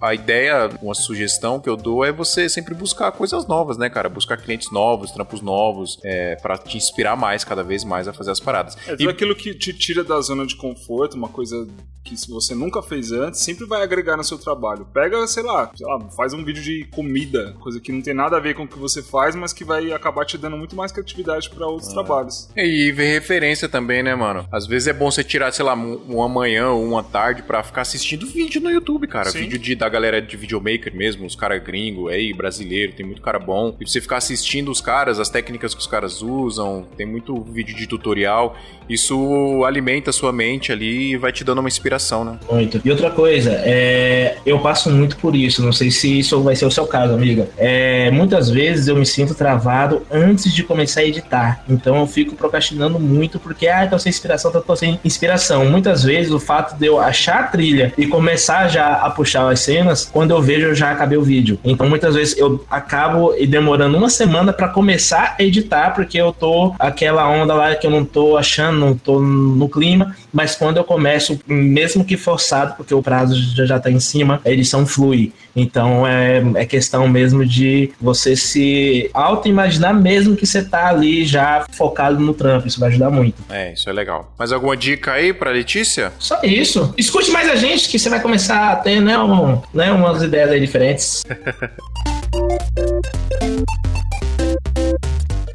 [0.00, 3.88] a, a ideia, uma sugestão que eu dou é você sempre buscar coisas novas, né,
[3.88, 4.08] cara?
[4.08, 8.30] Buscar clientes novos, trampos novos, é, para te inspirar mais, cada vez mais a fazer
[8.30, 8.76] as paradas.
[8.86, 11.66] É tudo aquilo que te tira da zona de conforto, uma coisa
[12.10, 14.84] que se você nunca fez antes, sempre vai agregar no seu trabalho.
[14.92, 18.36] Pega, sei lá, sei lá, faz um vídeo de comida, coisa que não tem nada
[18.36, 20.90] a ver com o que você faz, mas que vai acabar te dando muito mais
[20.90, 22.48] criatividade pra outros trabalhos.
[22.56, 24.44] E ver referência também, né, mano?
[24.50, 27.62] Às vezes é bom você tirar, sei lá, um- uma manhã ou uma tarde pra
[27.62, 29.30] ficar assistindo vídeo no YouTube, cara.
[29.30, 29.40] Sim.
[29.40, 33.38] Vídeo de, da galera de videomaker mesmo, os caras gringo, aí, brasileiro, tem muito cara
[33.38, 33.76] bom.
[33.80, 37.76] E você ficar assistindo os caras, as técnicas que os caras usam, tem muito vídeo
[37.76, 38.56] de tutorial.
[38.88, 42.38] Isso alimenta a sua mente ali e vai te dando uma inspiração, né?
[42.50, 42.80] Muito.
[42.84, 46.66] E outra coisa, é, eu passo muito por isso, não sei se isso vai ser
[46.66, 47.48] o seu caso, amiga.
[47.56, 51.62] É, muitas vezes eu me sinto travado antes de começar a editar.
[51.68, 55.64] Então eu fico procrastinando muito porque, ah, tô sem inspiração, tô, sem inspiração.
[55.66, 59.60] Muitas vezes o fato de eu achar a trilha e começar já a puxar as
[59.60, 61.58] cenas, quando eu vejo eu já acabei o vídeo.
[61.64, 66.74] Então muitas vezes eu acabo demorando uma semana pra começar a editar porque eu tô
[66.78, 70.84] aquela onda lá que eu não tô achando, não tô no clima, mas quando eu
[70.84, 75.32] começo, mesmo que forçado, porque o prazo já, já tá em cima, a edição flui.
[75.54, 81.66] Então é, é questão mesmo de você se auto-imaginar mesmo que você tá ali já
[81.72, 82.68] focado no trampo.
[82.68, 83.42] Isso vai ajudar muito.
[83.50, 84.32] É, isso é legal.
[84.38, 86.12] Mais alguma dica aí pra Letícia?
[86.18, 86.94] Só isso.
[86.96, 90.50] Escute mais a gente que você vai começar a ter né, um, né, umas ideias
[90.50, 91.22] aí diferentes.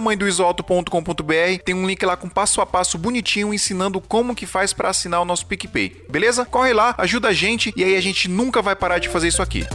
[0.00, 1.62] santamanhodoisoalto.com.br.
[1.64, 5.20] Tem um link lá com passo a passo bonitinho ensinando como que faz para assinar
[5.20, 6.04] o nosso PicPay.
[6.08, 6.44] Beleza?
[6.44, 9.42] Corre lá, ajuda a gente e aí a gente nunca vai parar de fazer isso
[9.42, 9.66] aqui.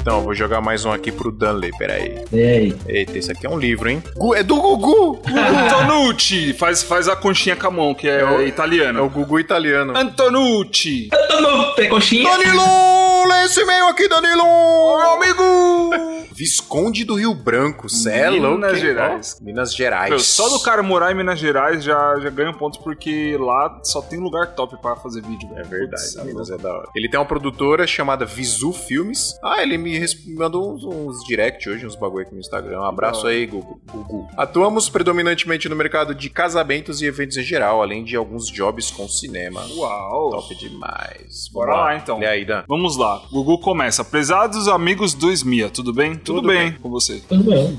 [0.00, 2.22] Então, eu vou jogar mais um aqui pro Dunley, peraí.
[2.30, 2.76] E aí?
[2.86, 4.02] Eita, esse aqui é um livro, hein?
[4.14, 5.22] Gu- É do Gugu!
[5.32, 6.52] Antonucci!
[6.52, 8.98] Faz, faz a conchinha com a mão, que é, É o- italiano.
[8.98, 9.96] É o Gugu italiano.
[9.96, 11.08] Antonucci!
[11.76, 12.28] Tem coxinha?
[12.36, 13.24] Danilo!
[13.28, 14.44] Lê esse e-mail aqui, Danilo!
[14.44, 16.24] Meu amigo!
[16.36, 18.56] Visconde do Rio Branco, cê é louco.
[18.56, 18.80] Minas hein?
[18.80, 19.36] Gerais.
[19.40, 20.10] Ó, Minas Gerais.
[20.10, 24.02] Meu, só do cara morar em Minas Gerais já, já ganha pontos, porque lá só
[24.02, 25.48] tem lugar top pra fazer vídeo.
[25.56, 26.88] É verdade, Minas é da hora.
[26.94, 29.38] Ele tem uma produtora chamada Visu Filmes.
[29.44, 32.80] Ah, ele me mandou uns, uns direct hoje, uns bagulho aqui no Instagram.
[32.80, 33.80] Um abraço aí, Gugu.
[33.90, 34.28] Gugu.
[34.36, 39.06] Atuamos predominantemente no mercado de casamentos e eventos em geral, além de alguns jobs com
[39.08, 39.64] cinema.
[39.76, 40.30] Uau!
[40.30, 41.48] Top demais.
[41.52, 42.18] Bora Vamos lá, então.
[42.18, 42.64] Lê aí, Dan.
[42.66, 43.22] Vamos lá.
[43.30, 44.04] Gugu começa.
[44.04, 46.14] Prezados amigos do Esmia, tudo bem?
[46.14, 46.80] Tudo, Tudo bem, bem.
[46.80, 47.20] com você.
[47.28, 47.78] Tudo bem.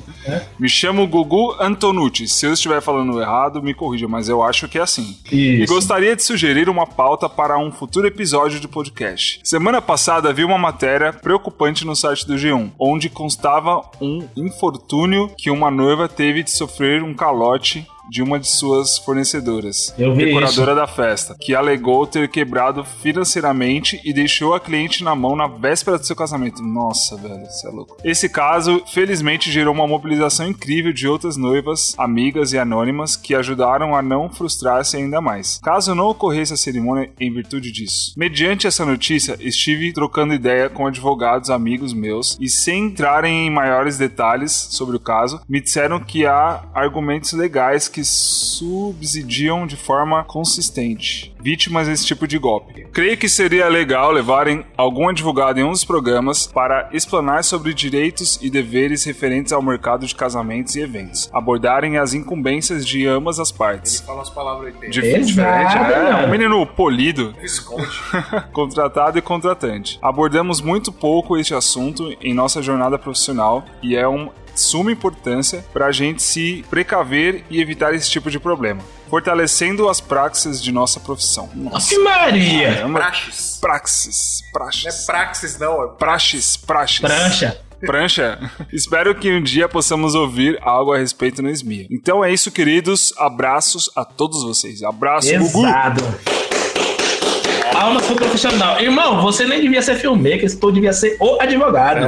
[0.60, 2.28] Me chamo Gugu Antonucci.
[2.28, 5.18] Se eu estiver falando errado, me corrija, mas eu acho que é assim.
[5.32, 5.74] E Isso.
[5.74, 9.40] gostaria de sugerir uma pauta para um futuro episódio de podcast.
[9.44, 15.50] Semana passada vi uma matéria preocupante no site do G1, onde constava um infortúnio que
[15.50, 21.36] uma noiva teve de sofrer um calote de uma de suas fornecedoras, decoradora da festa,
[21.40, 26.16] que alegou ter quebrado financeiramente e deixou a cliente na mão na véspera do seu
[26.16, 26.62] casamento.
[26.62, 27.98] Nossa, velho, isso é louco.
[28.04, 33.96] Esse caso, felizmente, gerou uma mobilização incrível de outras noivas, amigas e anônimas que ajudaram
[33.96, 35.60] a não frustrar-se ainda mais.
[35.64, 38.14] Caso não ocorresse a cerimônia em virtude disso.
[38.18, 43.98] Mediante essa notícia, estive trocando ideia com advogados amigos meus e sem entrarem em maiores
[43.98, 51.34] detalhes sobre o caso, me disseram que há argumentos legais que subsidiam de forma consistente.
[51.40, 52.88] vítimas desse tipo de golpe.
[52.92, 58.38] Creio que seria legal levarem algum advogado em um dos programas para explanar sobre direitos
[58.42, 63.52] e deveres referentes ao mercado de casamentos e eventos, abordarem as incumbências de ambas as
[63.52, 64.02] partes.
[64.02, 64.90] Fala as palavras aí.
[64.90, 66.28] De Exato, diferente, é, mano.
[66.28, 67.34] um menino polido,
[68.52, 70.00] contratado e contratante.
[70.02, 74.30] Abordamos muito pouco este assunto em nossa jornada profissional e é um
[74.62, 80.00] suma importância para a gente se precaver e evitar esse tipo de problema, fortalecendo as
[80.02, 81.50] praxis de nossa profissão.
[81.56, 82.76] Nossa, Que Maria!
[82.76, 83.00] caramba.
[83.00, 83.60] Praxis.
[83.62, 85.84] praxis, Não é praxis, praxis, não.
[85.84, 87.00] É praxis, praxis.
[87.00, 87.62] Prancha.
[87.86, 88.52] Prancha?
[88.74, 91.88] Espero que um dia possamos ouvir algo a respeito no SMIA.
[91.92, 93.14] Então é isso, queridos.
[93.18, 94.82] Abraços a todos vocês.
[94.82, 96.45] Abraço, Gugu.
[97.76, 98.80] Palmas pro profissional.
[98.80, 102.08] Irmão, você nem devia ser filmmaker, tu devia ser o advogado.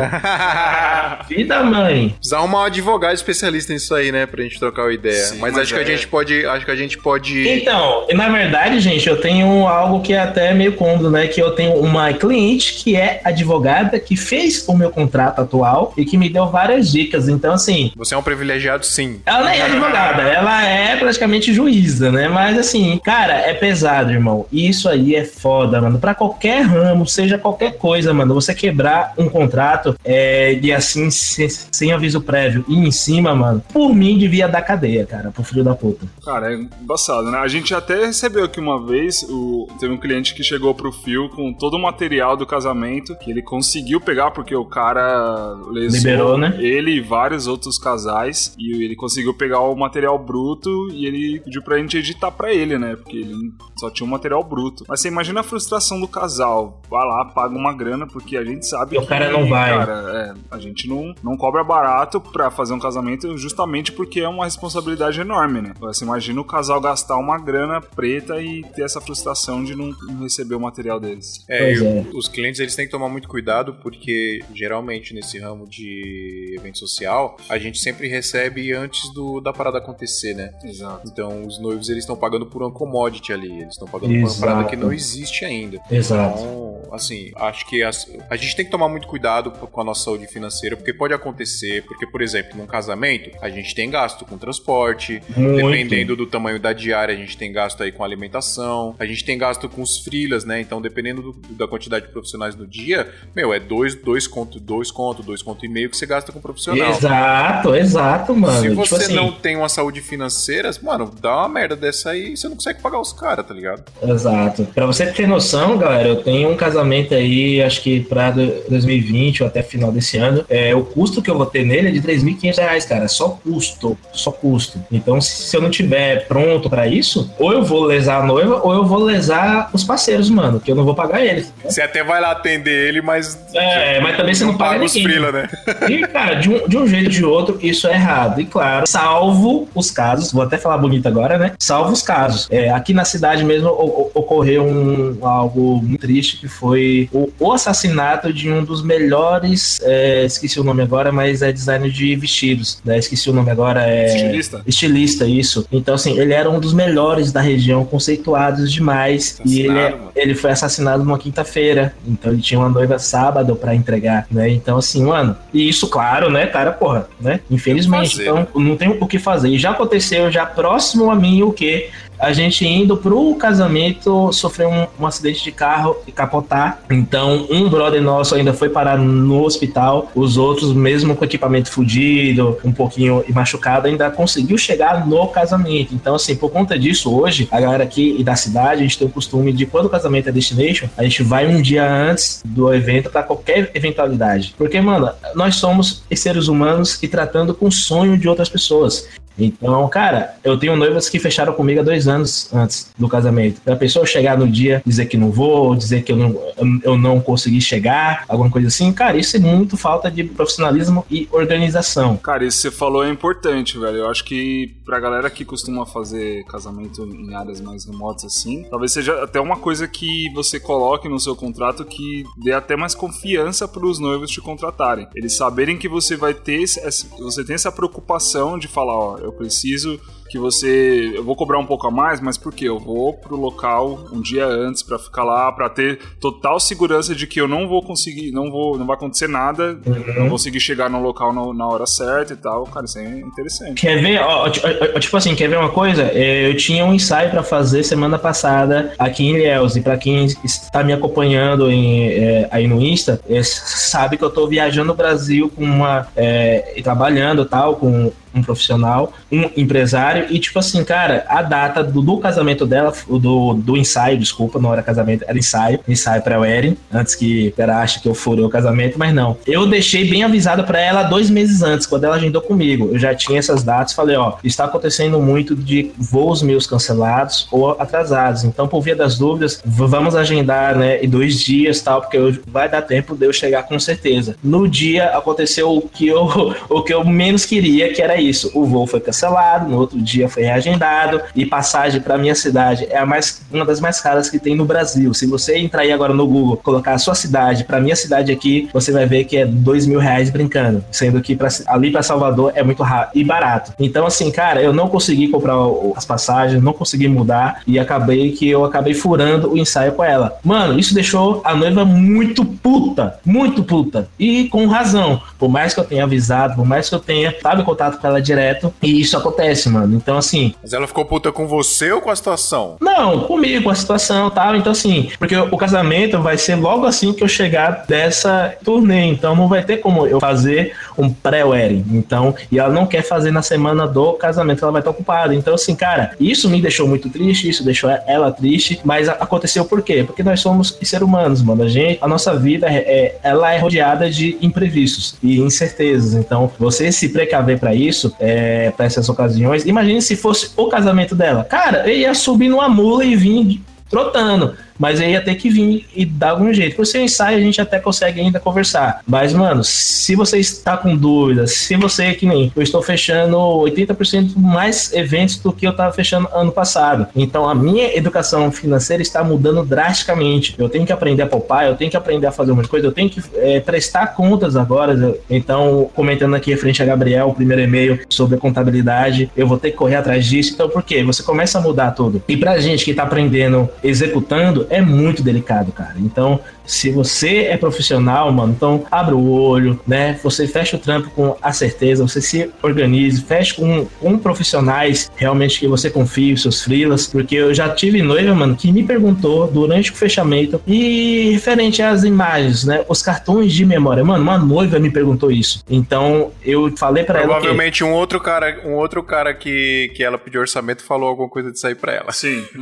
[1.27, 2.15] Vida, mãe.
[2.17, 4.25] Precisa arrumar um advogado especialista nisso aí, né?
[4.25, 5.25] Pra gente trocar uma ideia.
[5.25, 6.45] Sim, mas, mas acho que a é- gente pode.
[6.45, 7.47] Acho que a gente pode.
[7.49, 11.27] Então, na verdade, gente, eu tenho algo que é até meio cômodo, né?
[11.27, 16.05] Que eu tenho uma cliente que é advogada, que fez o meu contrato atual e
[16.05, 17.27] que me deu várias dicas.
[17.27, 19.19] Então, assim, Você é um privilegiado, sim.
[19.25, 22.29] ela nem é advogada, ela é praticamente juíza, né?
[22.29, 24.45] Mas assim, cara, é pesado, irmão.
[24.49, 25.99] Isso aí é foda, mano.
[25.99, 31.47] Pra qualquer ramo, seja qualquer coisa, mano, você quebrar um contrato é, de assim, sem,
[31.49, 35.63] sem aviso prévio e em cima, mano, por mim devia dar cadeia, cara, pro filho
[35.63, 36.05] da puta.
[36.23, 37.37] Cara, é embaçado, né?
[37.39, 39.67] A gente até recebeu aqui uma vez, o...
[39.79, 43.41] teve um cliente que chegou pro Fio com todo o material do casamento, que ele
[43.41, 46.55] conseguiu pegar, porque o cara lesou Liberou, né?
[46.59, 51.61] ele e vários outros casais, e ele conseguiu pegar o material bruto e ele pediu
[51.61, 52.95] pra gente editar pra ele, né?
[52.95, 54.83] Porque ele só tinha o material bruto.
[54.87, 56.81] Mas você imagina frustração do casal.
[56.89, 59.69] Vai lá, paga uma grana, porque a gente sabe E o que, cara não vai.
[59.71, 64.27] Cara, é, a gente não, não cobra barato pra fazer um casamento justamente porque é
[64.27, 65.73] uma responsabilidade enorme, né?
[65.79, 70.23] Você imagina o casal gastar uma grana preta e ter essa frustração de não, não
[70.23, 71.45] receber o material deles.
[71.49, 72.05] É, é.
[72.13, 77.37] os clientes eles têm que tomar muito cuidado porque geralmente nesse ramo de evento social
[77.49, 80.53] a gente sempre recebe antes do, da parada acontecer, né?
[80.63, 81.07] Exato.
[81.07, 84.27] Então os noivos eles estão pagando por uma commodity ali, eles estão pagando por uma
[84.27, 84.41] Exato.
[84.41, 85.79] parada que não existe ainda.
[85.91, 86.39] Exato.
[86.39, 90.05] Então, assim, acho que as- a gente tem que tomar muito cuidado com a nossa
[90.05, 94.37] saúde financeira, porque pode acontecer, porque, por exemplo, num casamento, a gente tem gasto com
[94.37, 95.55] transporte, Muito.
[95.65, 99.37] dependendo do tamanho da diária, a gente tem gasto aí com alimentação, a gente tem
[99.37, 100.59] gasto com os frilas, né?
[100.61, 104.91] Então, dependendo do- da quantidade de profissionais no dia, meu, é dois, dois conto, dois
[104.91, 106.89] conto, dois conto e meio que você gasta com profissional.
[106.89, 108.61] Exato, exato, mano.
[108.61, 112.33] Se Tipo você assim, não tem uma saúde financeira, mano, dá uma merda dessa aí
[112.33, 113.83] e você não consegue pagar os caras, tá ligado?
[114.01, 114.65] Exato.
[114.73, 119.43] Pra você ter noção, galera, eu tenho um casamento aí, acho que pra do- 2020
[119.43, 120.43] ou até final desse ano.
[120.49, 123.07] É, o custo que eu vou ter nele é de 3.500 reais, cara.
[123.07, 123.97] Só custo.
[124.11, 124.79] Só custo.
[124.91, 128.61] Então, se, se eu não tiver pronto pra isso, ou eu vou lesar a noiva,
[128.63, 131.53] ou eu vou lesar os parceiros, mano, que eu não vou pagar eles.
[131.63, 133.37] Você até vai lá atender ele, mas.
[133.53, 135.11] É, mas também você não, paga os ninguém.
[135.11, 135.49] frila, né?
[135.89, 138.39] E, cara, de um, de um jeito ou de outro, isso é errado.
[138.41, 141.53] E claro, salvo os casos, vou até falar bonito agora, né?
[141.59, 142.47] Salvo os casos.
[142.49, 147.29] É, aqui na cidade mesmo o- o- ocorreu um, algo muito triste, que foi o,
[147.39, 152.15] o assassinato de um dos melhores, é, esqueci o nome agora, mas é designer de
[152.15, 152.97] vestidos, né?
[152.97, 154.15] Esqueci o nome agora, é...
[154.15, 154.61] Estilista?
[154.65, 155.65] Estilista, isso.
[155.71, 159.39] Então, assim, ele era um dos melhores da região, conceituados demais.
[159.45, 160.11] E ele, é- mano.
[160.15, 161.93] ele foi assassinado numa quinta-feira.
[162.07, 164.49] Então ele tinha uma noiva sábado pra entregar, né?
[164.49, 165.35] Então, assim, mano.
[165.53, 167.39] E isso, claro, né, cara, porra, né?
[167.49, 168.11] Infelizmente.
[168.11, 168.47] fazer, então, né?
[168.55, 169.49] não tem o que fazer.
[169.49, 171.89] E já aconteceu, já próximo a mim, o quê?
[172.19, 176.81] A gente indo pro casamento sofreu um, um acidente de carro e capotar.
[176.89, 180.11] Então, um brother nosso ainda foi parar no hospital.
[180.15, 185.93] Os outros, mesmo com equipamento fudido, um pouquinho machucado, ainda conseguiu chegar no casamento.
[185.93, 189.11] Então, assim, por conta disso, hoje, a galera aqui da cidade, a gente tem o
[189.11, 193.09] costume de quando o casamento é destination, a gente vai um dia antes do evento
[193.09, 194.55] para qualquer eventualidade.
[194.57, 199.07] Porque, mano, nós somos seres humanos e tratando com o sonho de outras pessoas.
[199.37, 203.61] Então, cara, eu tenho noivas que fecharam comigo há dois anos antes do casamento.
[203.61, 206.35] Pra pessoa chegar no dia, dizer que não vou, dizer que eu não,
[206.83, 211.27] eu não consegui chegar, alguma coisa assim, cara, isso é muito falta de profissionalismo e
[211.31, 212.17] organização.
[212.17, 213.97] Cara, isso que você falou é importante, velho.
[213.97, 218.91] Eu acho que pra galera que costuma fazer casamento em áreas mais remotas assim, talvez
[218.93, 223.67] seja até uma coisa que você coloque no seu contrato que dê até mais confiança
[223.67, 225.07] pros noivos te contratarem.
[225.15, 229.33] Eles saberem que você vai ter esse- você tem essa preocupação de falar, ó, eu
[229.33, 231.11] preciso que você.
[231.15, 232.67] Eu vou cobrar um pouco a mais, mas por quê?
[232.67, 237.25] Eu vou pro local um dia antes pra ficar lá, pra ter total segurança de
[237.27, 240.03] que eu não vou conseguir, não vou, não vai acontecer nada, Uhum.
[240.07, 242.63] não vou conseguir chegar no local no- na hora certa e tal.
[242.65, 243.81] Cara, isso é interessante.
[243.81, 244.19] Quer ver?
[244.19, 244.61] Ó, ó, ti-
[244.95, 246.03] ó, tipo assim, quer ver uma coisa?
[246.13, 249.75] É, Eu tinha um ensaio pra fazer semana passada aqui em Ilhéus.
[249.75, 254.29] E pra quem está me acompanhando em, é, aí no Insta, é, sabe que eu
[254.29, 256.07] tô viajando no Brasil com uma.
[256.15, 261.83] É, e trabalhando tal, com um profissional, um empresário, e tipo assim, cara, a data
[261.83, 266.37] do, do casamento dela, do, do ensaio, desculpa, não era casamento, era ensaio, ensaio pra
[266.49, 269.37] Erin, antes que ela ache que eu furei o casamento, mas não.
[269.45, 272.89] Eu deixei bem avisado pra ela dois meses antes, quando ela agendou comigo.
[272.93, 277.71] Eu já tinha essas datas, falei, ó, está acontecendo muito de voos meus cancelados ou
[277.79, 278.43] atrasados.
[278.43, 282.69] Então, por via das dúvidas, vamos agendar, né, em dois dias, tal, porque eu- vai
[282.69, 284.35] dar tempo de eu chegar com certeza.
[284.43, 286.25] No dia aconteceu o que eu,
[286.69, 288.51] o que eu menos queria, que era isso.
[288.53, 292.97] O voo foi cancelado, no outro dia foi reagendado e passagem para minha cidade é
[292.97, 295.13] a mais, uma das mais caras que tem no Brasil.
[295.13, 298.69] Se você entrar aí agora no Google, colocar a sua cidade para minha cidade aqui,
[298.73, 302.51] você vai ver que é dois mil reais brincando, sendo que pra, ali para Salvador
[302.55, 303.73] é muito rápido e barato.
[303.79, 305.55] Então assim, cara, eu não consegui comprar
[305.95, 310.37] as passagens, não consegui mudar e acabei que eu acabei furando o ensaio com ela.
[310.43, 315.21] Mano, isso deixou a noiva muito puta, muito puta e com razão.
[315.37, 318.21] Por mais que eu tenha avisado, por mais que eu tenha em contato com ela
[318.21, 319.96] direto, e isso acontece, mano.
[319.97, 322.77] Então assim, Mas ela ficou puta com você ou com a situação?
[322.79, 324.55] não, comigo, a situação e tal.
[324.55, 329.05] Então, assim, porque o casamento vai ser logo assim que eu chegar dessa turnê.
[329.05, 331.85] Então, não vai ter como eu fazer um pré-wedding.
[331.91, 335.33] Então, e ela não quer fazer na semana do casamento, ela vai estar ocupada.
[335.35, 338.79] Então, assim, cara, isso me deixou muito triste, isso deixou ela triste.
[338.83, 340.03] Mas aconteceu por quê?
[340.05, 341.63] Porque nós somos seres humanos, mano.
[341.63, 346.13] A gente, a nossa vida, é, é- ela é rodeada de imprevistos e incertezas.
[346.13, 349.65] Então, você se precaver pra isso, é, para essas ocasiões.
[349.65, 351.43] Imagine se fosse o casamento dela.
[351.43, 354.55] Cara, eu ia subir numa mula e vir trotando.
[354.77, 356.75] Mas eu ia ter que vir e dar algum jeito.
[356.75, 359.01] Por ser um ensaio, a gente até consegue ainda conversar.
[359.07, 364.35] Mas, mano, se você está com dúvidas, se você, que nem eu estou fechando 80%
[364.35, 367.07] mais eventos do que eu estava fechando ano passado.
[367.15, 370.55] Então, a minha educação financeira está mudando drasticamente.
[370.57, 372.93] Eu tenho que aprender a poupar, eu tenho que aprender a fazer umas coisas, eu
[372.93, 375.17] tenho que é, prestar contas agora.
[375.29, 379.71] Então, comentando aqui frente a Gabriel, o primeiro e-mail sobre a contabilidade, eu vou ter
[379.71, 380.53] que correr atrás disso.
[380.53, 381.03] Então, por quê?
[381.03, 382.21] Você começa a mudar tudo.
[382.27, 385.95] E pra gente que tá aprendendo, executando, é muito delicado, cara.
[385.97, 390.19] Então, se você é profissional, mano, então abre o olho, né?
[390.21, 395.59] Você fecha o trampo com a certeza, você se organize, feche com, com profissionais realmente
[395.59, 399.47] que você confie, os seus freelas, porque eu já tive noiva, mano, que me perguntou
[399.47, 402.83] durante o fechamento e referente às imagens, né?
[402.89, 405.63] Os cartões de memória, mano, uma noiva me perguntou isso.
[405.69, 410.03] Então, eu falei pra ela que Provavelmente um outro cara, um outro cara que, que
[410.03, 412.11] ela pediu orçamento falou alguma coisa disso aí pra ela.
[412.11, 412.43] Sim.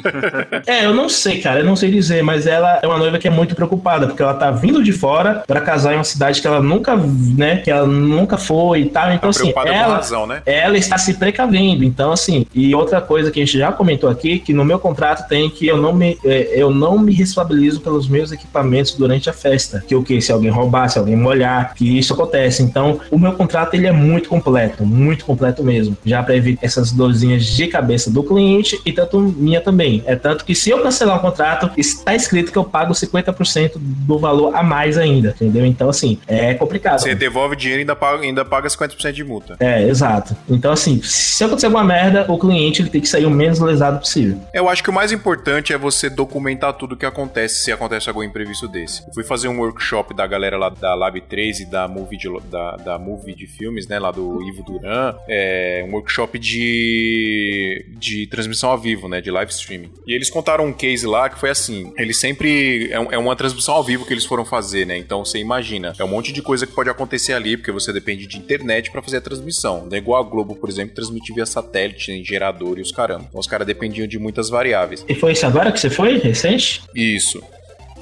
[0.68, 3.28] É, eu não sei, cara, eu não sei dizer, mas ela é uma noiva que
[3.28, 6.48] é muito preocupada, porque ela tá vindo de fora pra casar em uma cidade que
[6.48, 9.12] ela nunca, né, que ela nunca foi e tal.
[9.12, 10.42] Então, Tá assim, ela, razão, né?
[10.46, 11.84] ela está se precavendo.
[11.84, 15.28] Então, assim, e outra coisa que a gente já comentou aqui, que no meu contrato
[15.28, 19.34] tem que eu não me, é, eu não me responsabilizo pelos meus equipamentos durante a
[19.34, 19.84] festa.
[19.88, 20.22] Que o que?
[20.22, 22.62] Se alguém roubar, se alguém molhar, que isso acontece.
[22.64, 25.98] Então, o meu contrato ele é muito completo, muito completo mesmo.
[26.06, 30.04] Já para evitar essas dorzinhas de cabeça do cliente e tanto minha também.
[30.06, 34.20] É tanto que se eu cancelar o contrato, está escrito que eu pago 50% do
[34.20, 35.66] valor a mais ainda, entendeu?
[35.66, 37.00] Então, assim, é complicado.
[37.00, 39.56] Você devolve dinheiro e ainda paga, ainda paga 50% de multa.
[39.60, 40.36] É, exato.
[40.50, 44.00] Então, assim, se acontecer alguma merda, o cliente ele tem que sair o menos lesado
[44.00, 44.40] possível.
[44.54, 48.10] Eu acho que o mais importante é você documentar tudo o que acontece se acontece
[48.10, 49.04] algum imprevisto desse.
[49.08, 52.30] Eu fui fazer um workshop da galera lá da Lab 3 e da Movie de,
[52.50, 54.00] da, da movie de filmes, né?
[54.00, 55.16] Lá do Ivo Duran.
[55.28, 59.22] É um workshop de, de transmissão ao vivo, né?
[59.22, 59.92] De live streaming.
[60.08, 62.92] E eles contaram um case lá que foi assim: eles sempre.
[62.92, 64.98] É, é uma transmissão ao vivo que eles foram fazer, né?
[64.98, 68.28] Então você imagina, é um monte de coisa que pode acontecer ali, porque você depende
[68.28, 69.86] de internet pra fazer a transmissão.
[69.86, 73.26] Não é igual a Globo, por exemplo, transmitir via satélite, em gerador e os caramba.
[73.30, 75.06] Então os caras dependiam de muitas variáveis.
[75.08, 76.82] E foi isso agora que você foi, recente?
[76.94, 77.42] Isso.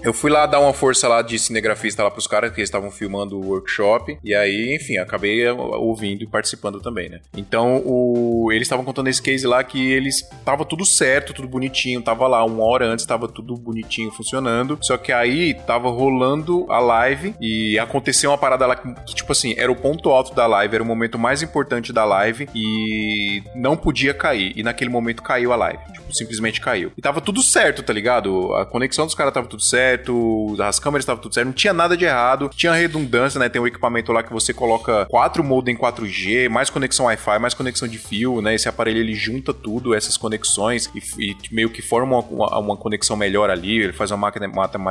[0.03, 2.91] Eu fui lá dar uma força lá de cinegrafista lá pros caras, que eles estavam
[2.91, 4.17] filmando o workshop.
[4.21, 7.21] E aí, enfim, acabei uh, ouvindo e participando também, né?
[7.37, 8.51] Então, o...
[8.51, 12.01] eles estavam contando esse case lá que eles tava tudo certo, tudo bonitinho.
[12.01, 14.77] Tava lá uma hora antes, tava tudo bonitinho funcionando.
[14.81, 19.31] Só que aí tava rolando a live e aconteceu uma parada lá que, que, tipo
[19.31, 23.41] assim, era o ponto alto da live, era o momento mais importante da live e
[23.55, 24.51] não podia cair.
[24.53, 25.79] E naquele momento caiu a live.
[25.93, 26.91] Tipo, simplesmente caiu.
[26.97, 28.53] E tava tudo certo, tá ligado?
[28.55, 31.73] A conexão dos caras tava tudo certo certo, as câmeras estavam tudo certo, não tinha
[31.73, 33.47] nada de errado, tinha redundância, né?
[33.49, 37.87] Tem um equipamento lá que você coloca quatro modem 4G, mais conexão Wi-Fi, mais conexão
[37.87, 38.55] de fio, né?
[38.55, 42.77] Esse aparelho ele junta tudo, essas conexões e, e meio que forma uma, uma, uma
[42.77, 44.31] conexão melhor ali, ele faz uma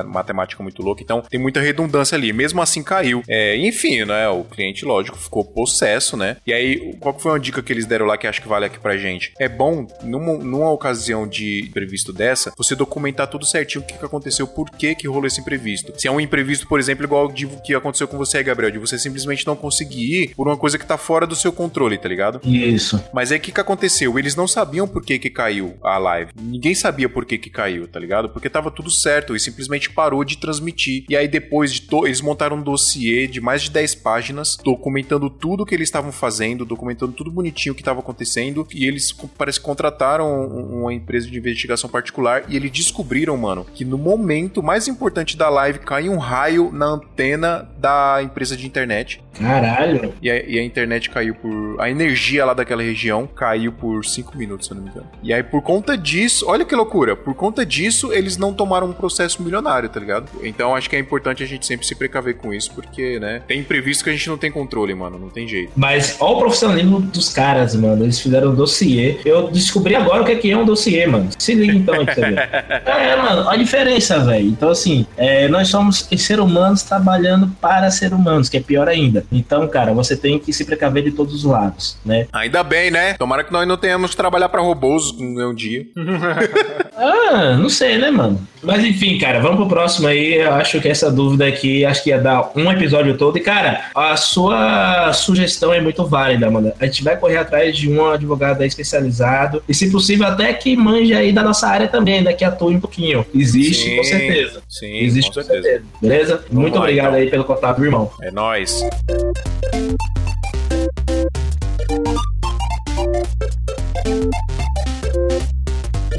[0.05, 2.33] matemática muito louca, então tem muita redundância ali.
[2.33, 3.23] Mesmo assim caiu.
[3.29, 4.29] É, enfim, né?
[4.29, 6.37] O cliente, lógico, ficou possesso, né?
[6.47, 8.79] E aí, qual foi uma dica que eles deram lá que acho que vale aqui
[8.79, 9.33] pra gente?
[9.39, 14.05] É bom, numa, numa ocasião de imprevisto dessa, você documentar tudo certinho o que, que
[14.05, 15.93] aconteceu, por que que rolou esse imprevisto.
[15.99, 18.79] Se é um imprevisto, por exemplo, igual o de- que aconteceu com você, Gabriel, de
[18.79, 22.09] você simplesmente não conseguir ir por uma coisa que tá fora do seu controle, tá
[22.09, 22.41] ligado?
[22.45, 23.03] Isso.
[23.13, 24.19] Mas aí o que, que aconteceu?
[24.19, 26.33] Eles não sabiam por que, que caiu a live.
[26.41, 28.29] Ninguém sabia por que, que caiu, tá ligado?
[28.31, 31.05] Porque tava tudo certo e simplesmente parou de transmitir.
[31.09, 35.65] E aí depois de eles montaram um dossiê de mais de 10 páginas, documentando tudo
[35.67, 38.67] que eles estavam fazendo, documentando tudo bonitinho que estava acontecendo.
[38.75, 43.67] E eles parece que contrataram um- uma empresa de investigação particular e eles descobriram, mano,
[43.75, 48.67] que no momento mais importante da live caiu um raio na antena da empresa de
[48.67, 49.23] internet.
[49.39, 50.13] Caralho.
[50.21, 51.81] E a, e a internet caiu por.
[51.81, 55.07] A energia lá daquela região caiu por 5 minutos, se eu não me engano.
[55.23, 57.17] E aí, por conta disso, olha que loucura.
[57.17, 60.29] Por conta disso, eles não tomaram um processo milionário, tá ligado?
[60.43, 63.43] Então acho que é importante a gente sempre se precaver com isso, porque, né?
[63.47, 65.19] Tem imprevisto que a gente não tem controle, mano.
[65.19, 65.73] Não tem jeito.
[65.77, 68.05] Mas olha o profissionalismo dos caras, mano.
[68.05, 69.19] Eles fizeram um dossiê.
[69.25, 71.31] Eu descobri agora o que é, que é um dossiê, mano.
[71.39, 72.33] Se liga então ver.
[72.93, 74.47] É, mano, olha a diferença, velho.
[74.63, 79.27] Então, assim, é, nós somos seres humanos trabalhando para ser humanos, que é pior ainda.
[79.33, 82.29] Então, cara, você tem que se precaver de todos os lados, né?
[82.33, 83.15] Ainda bem, né?
[83.15, 85.85] Tomara que nós não tenhamos que trabalhar pra robôs um dia.
[86.95, 88.47] Ah, não sei, né, mano?
[88.63, 90.35] Mas enfim, cara, vamos pro próximo aí.
[90.35, 93.37] Eu acho que essa dúvida aqui, acho que ia dar um episódio todo.
[93.37, 96.73] E, cara, a sua sugestão é muito válida, mano.
[96.79, 99.63] A gente vai correr atrás de um advogado especializado.
[99.69, 102.33] E, se possível, até que manje aí da nossa área também, né?
[102.33, 103.27] Que atue um pouquinho.
[103.35, 104.52] Existe, Sim, com certeza.
[104.69, 105.85] Sim, Existe, com certeza.
[106.01, 106.45] Beleza?
[106.51, 107.21] muito lá, obrigado então.
[107.21, 108.11] aí pelo contato, irmão.
[108.21, 108.83] É nóis.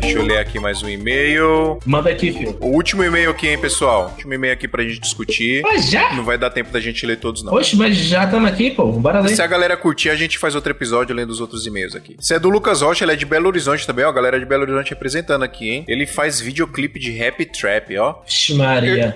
[0.04, 1.80] Deixa eu ler aqui mais um e-mail.
[1.86, 2.58] Manda aqui, filho.
[2.60, 4.10] O último e-mail aqui, hein, pessoal?
[4.12, 5.62] Último e-mail aqui pra gente discutir.
[5.64, 6.14] Mas já?
[6.14, 7.54] Não vai dar tempo da gente ler todos, não.
[7.54, 8.91] Oxe, mas já estamos aqui, pô.
[8.91, 9.34] Bora ler.
[9.34, 12.18] Se a galera curtir, a gente faz outro episódio lendo os outros e-mails aqui.
[12.20, 14.10] Esse é do Lucas Rocha, ele é de Belo Horizonte também, ó.
[14.10, 15.86] A galera de Belo Horizonte representando aqui, hein?
[15.88, 18.16] Ele faz videoclipe de rap trap, ó.
[18.26, 19.16] Vixe, Maria.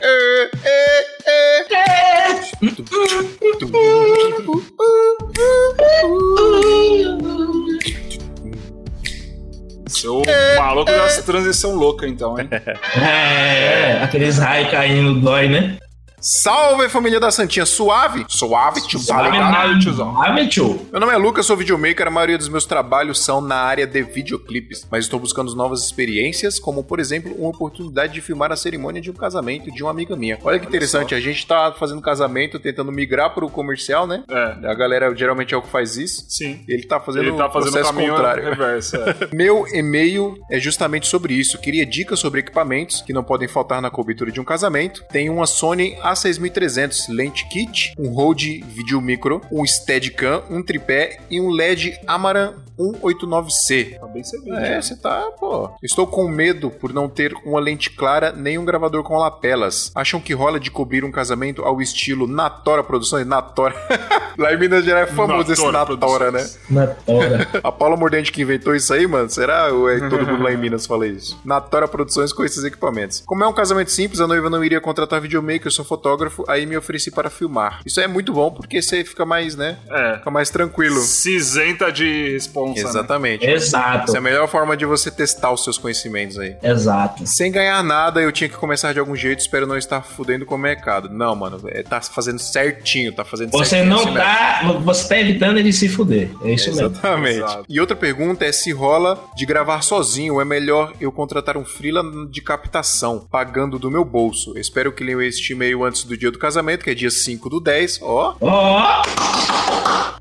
[9.90, 10.22] Seu
[10.58, 12.50] maluco das transição louca, então, hein?
[13.02, 15.78] É, aqueles raios caindo dói, né?
[16.30, 17.66] Salve, família da Santinha.
[17.66, 18.26] Suave?
[18.28, 19.00] Suave, tio.
[19.06, 19.80] Tá ligado?
[19.80, 20.14] tiozão.
[20.34, 20.86] Meu tio.
[20.92, 22.06] Meu nome é Lucas, sou videomaker.
[22.06, 26.60] A maioria dos meus trabalhos são na área de videoclipes, mas estou buscando novas experiências,
[26.60, 30.18] como por exemplo, uma oportunidade de filmar a cerimônia de um casamento de uma amiga
[30.18, 30.38] minha.
[30.44, 34.22] Olha que interessante, a gente tá fazendo casamento, tentando migrar pro comercial, né?
[34.30, 36.26] É, A galera geralmente é o que faz isso.
[36.28, 36.60] sim.
[36.68, 38.44] Ele tá fazendo Ele tá o fazendo processo contrário.
[38.44, 38.98] reverso.
[38.98, 39.16] é.
[39.34, 41.58] Meu e-mail é justamente sobre isso.
[41.58, 45.06] Queria dicas sobre equipamentos que não podem faltar na cobertura de um casamento.
[45.10, 51.40] Tem uma Sony A6300 lente kit, um Rode Video Micro, um Steadicam, um tripé e
[51.40, 54.00] um LED Amaran 189C.
[54.00, 54.56] Tá bem servido.
[54.56, 55.70] É, você tá, pô.
[55.82, 59.92] Estou com medo por não ter uma lente clara nem um gravador com lapelas.
[59.96, 63.26] Acham que rola de cobrir um casamento ao estilo Natora Produções?
[63.26, 63.76] Natora.
[64.38, 66.40] Lá em Minas Gerais é famoso esse Natora Natora, né?
[66.40, 66.70] Produções.
[66.70, 67.48] Na tora.
[67.64, 69.30] A Paula Mordente que inventou isso aí, mano?
[69.30, 69.68] Será?
[69.74, 71.40] Ou é todo mundo lá em Minas fala isso?
[71.44, 73.24] Natora Produções com esses equipamentos.
[73.26, 76.66] Como é um casamento simples, a noiva não iria contratar videomaker, eu sou fotógrafo, aí
[76.66, 77.82] me ofereci para filmar.
[77.86, 79.78] Isso é muito bom porque você fica mais, né?
[79.90, 80.18] É.
[80.18, 81.00] Fica mais tranquilo.
[81.02, 82.36] Se isenta de
[82.74, 82.94] responsa.
[82.94, 83.00] né?
[83.00, 83.46] Exatamente.
[83.46, 84.04] Exato.
[84.10, 86.56] Essa é a melhor forma de você testar os seus conhecimentos aí.
[86.62, 87.26] Exato.
[87.26, 90.56] Sem ganhar nada, eu tinha que começar de algum jeito, espero não estar fudendo com
[90.56, 91.10] o mercado.
[91.10, 93.90] Não, mano, é, tá fazendo certinho, tá fazendo Você certinho.
[93.96, 94.14] não mesmo.
[94.18, 94.62] tá.
[94.84, 96.30] Você tá evitando ele se fuder.
[96.44, 96.88] É isso mesmo.
[96.88, 97.58] Exatamente.
[97.70, 101.66] E outra pergunta é se rola de gravar sozinho ou é melhor eu contratar um
[101.66, 104.54] freela de captação, pagando do meu bolso.
[104.56, 107.50] Eu espero que leiam este e-mail antes do dia do casamento, que é dia 5
[107.50, 108.00] do 10.
[108.02, 109.02] Ó, Ó,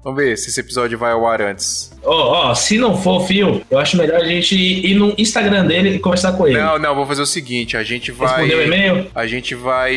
[0.02, 1.90] vamos ver se esse episódio vai ao ar antes.
[2.04, 5.96] ó, ó, se não for, fio, eu acho melhor a gente ir no Instagram dele
[5.96, 6.58] e conversar com ele.
[6.58, 8.28] Não, não, vou fazer o seguinte, a gente vai...
[8.28, 9.06] Respondeu o e-mail?
[9.14, 9.94] A gente vai...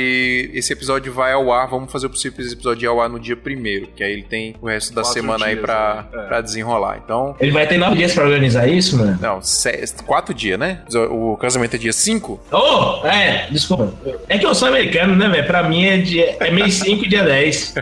[0.54, 3.20] Esse episódio vai ao ar, vamos fazer o possível esse episódio ir ao ar no
[3.20, 6.24] dia primeiro, que aí ele tem o resto da Quatro semana aí dias, pra, né?
[6.24, 6.28] É.
[6.28, 7.02] pra desenrolar.
[7.04, 7.36] Então...
[7.40, 9.18] Ele vai ter nove dias pra organizar isso, mano?
[9.22, 10.80] Não, se- quatro dias, né?
[11.10, 12.40] O casamento é dia 5?
[12.52, 13.94] Ô, é, desculpa.
[14.28, 15.46] É que eu sou americano, né, velho?
[15.48, 17.76] Pra mim é, dia, é mês 5 e dia 10.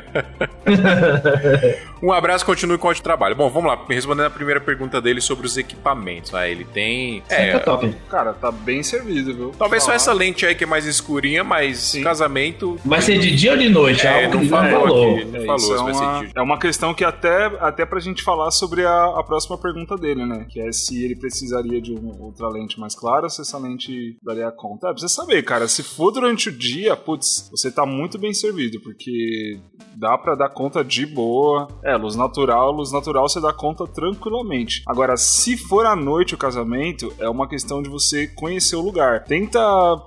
[2.02, 3.36] Um abraço, continue com o ótimo trabalho.
[3.36, 6.34] Bom, vamos lá, respondendo a primeira pergunta dele sobre os equipamentos.
[6.34, 7.24] Ah, ele tem.
[7.30, 7.93] É, É, top.
[8.10, 9.52] Cara, tá bem servido, viu?
[9.58, 12.80] talvez só essa lente aí que é mais escurinha, mas casamento.
[12.86, 14.06] Vai ser de dia ou de noite?
[14.06, 15.26] É, algo que não falou aqui.
[15.26, 18.00] Não É, falou é se vai ser uma, é uma questão que até, até pra
[18.00, 20.45] gente falar sobre a, a próxima pergunta dele, né?
[20.50, 24.18] Que é se ele precisaria de uma outra lente mais clara ou se essa lente
[24.24, 24.88] daria conta.
[24.88, 28.34] É, pra você saber, cara, se for durante o dia, putz, você tá muito bem
[28.34, 29.60] servido, porque
[29.95, 31.68] dá pra dar conta de boa.
[31.88, 34.84] É, luz natural, luz natural você dá conta tranquilamente.
[34.86, 39.24] Agora, se for à noite o casamento, é uma questão de você conhecer o lugar.
[39.24, 39.60] Tenta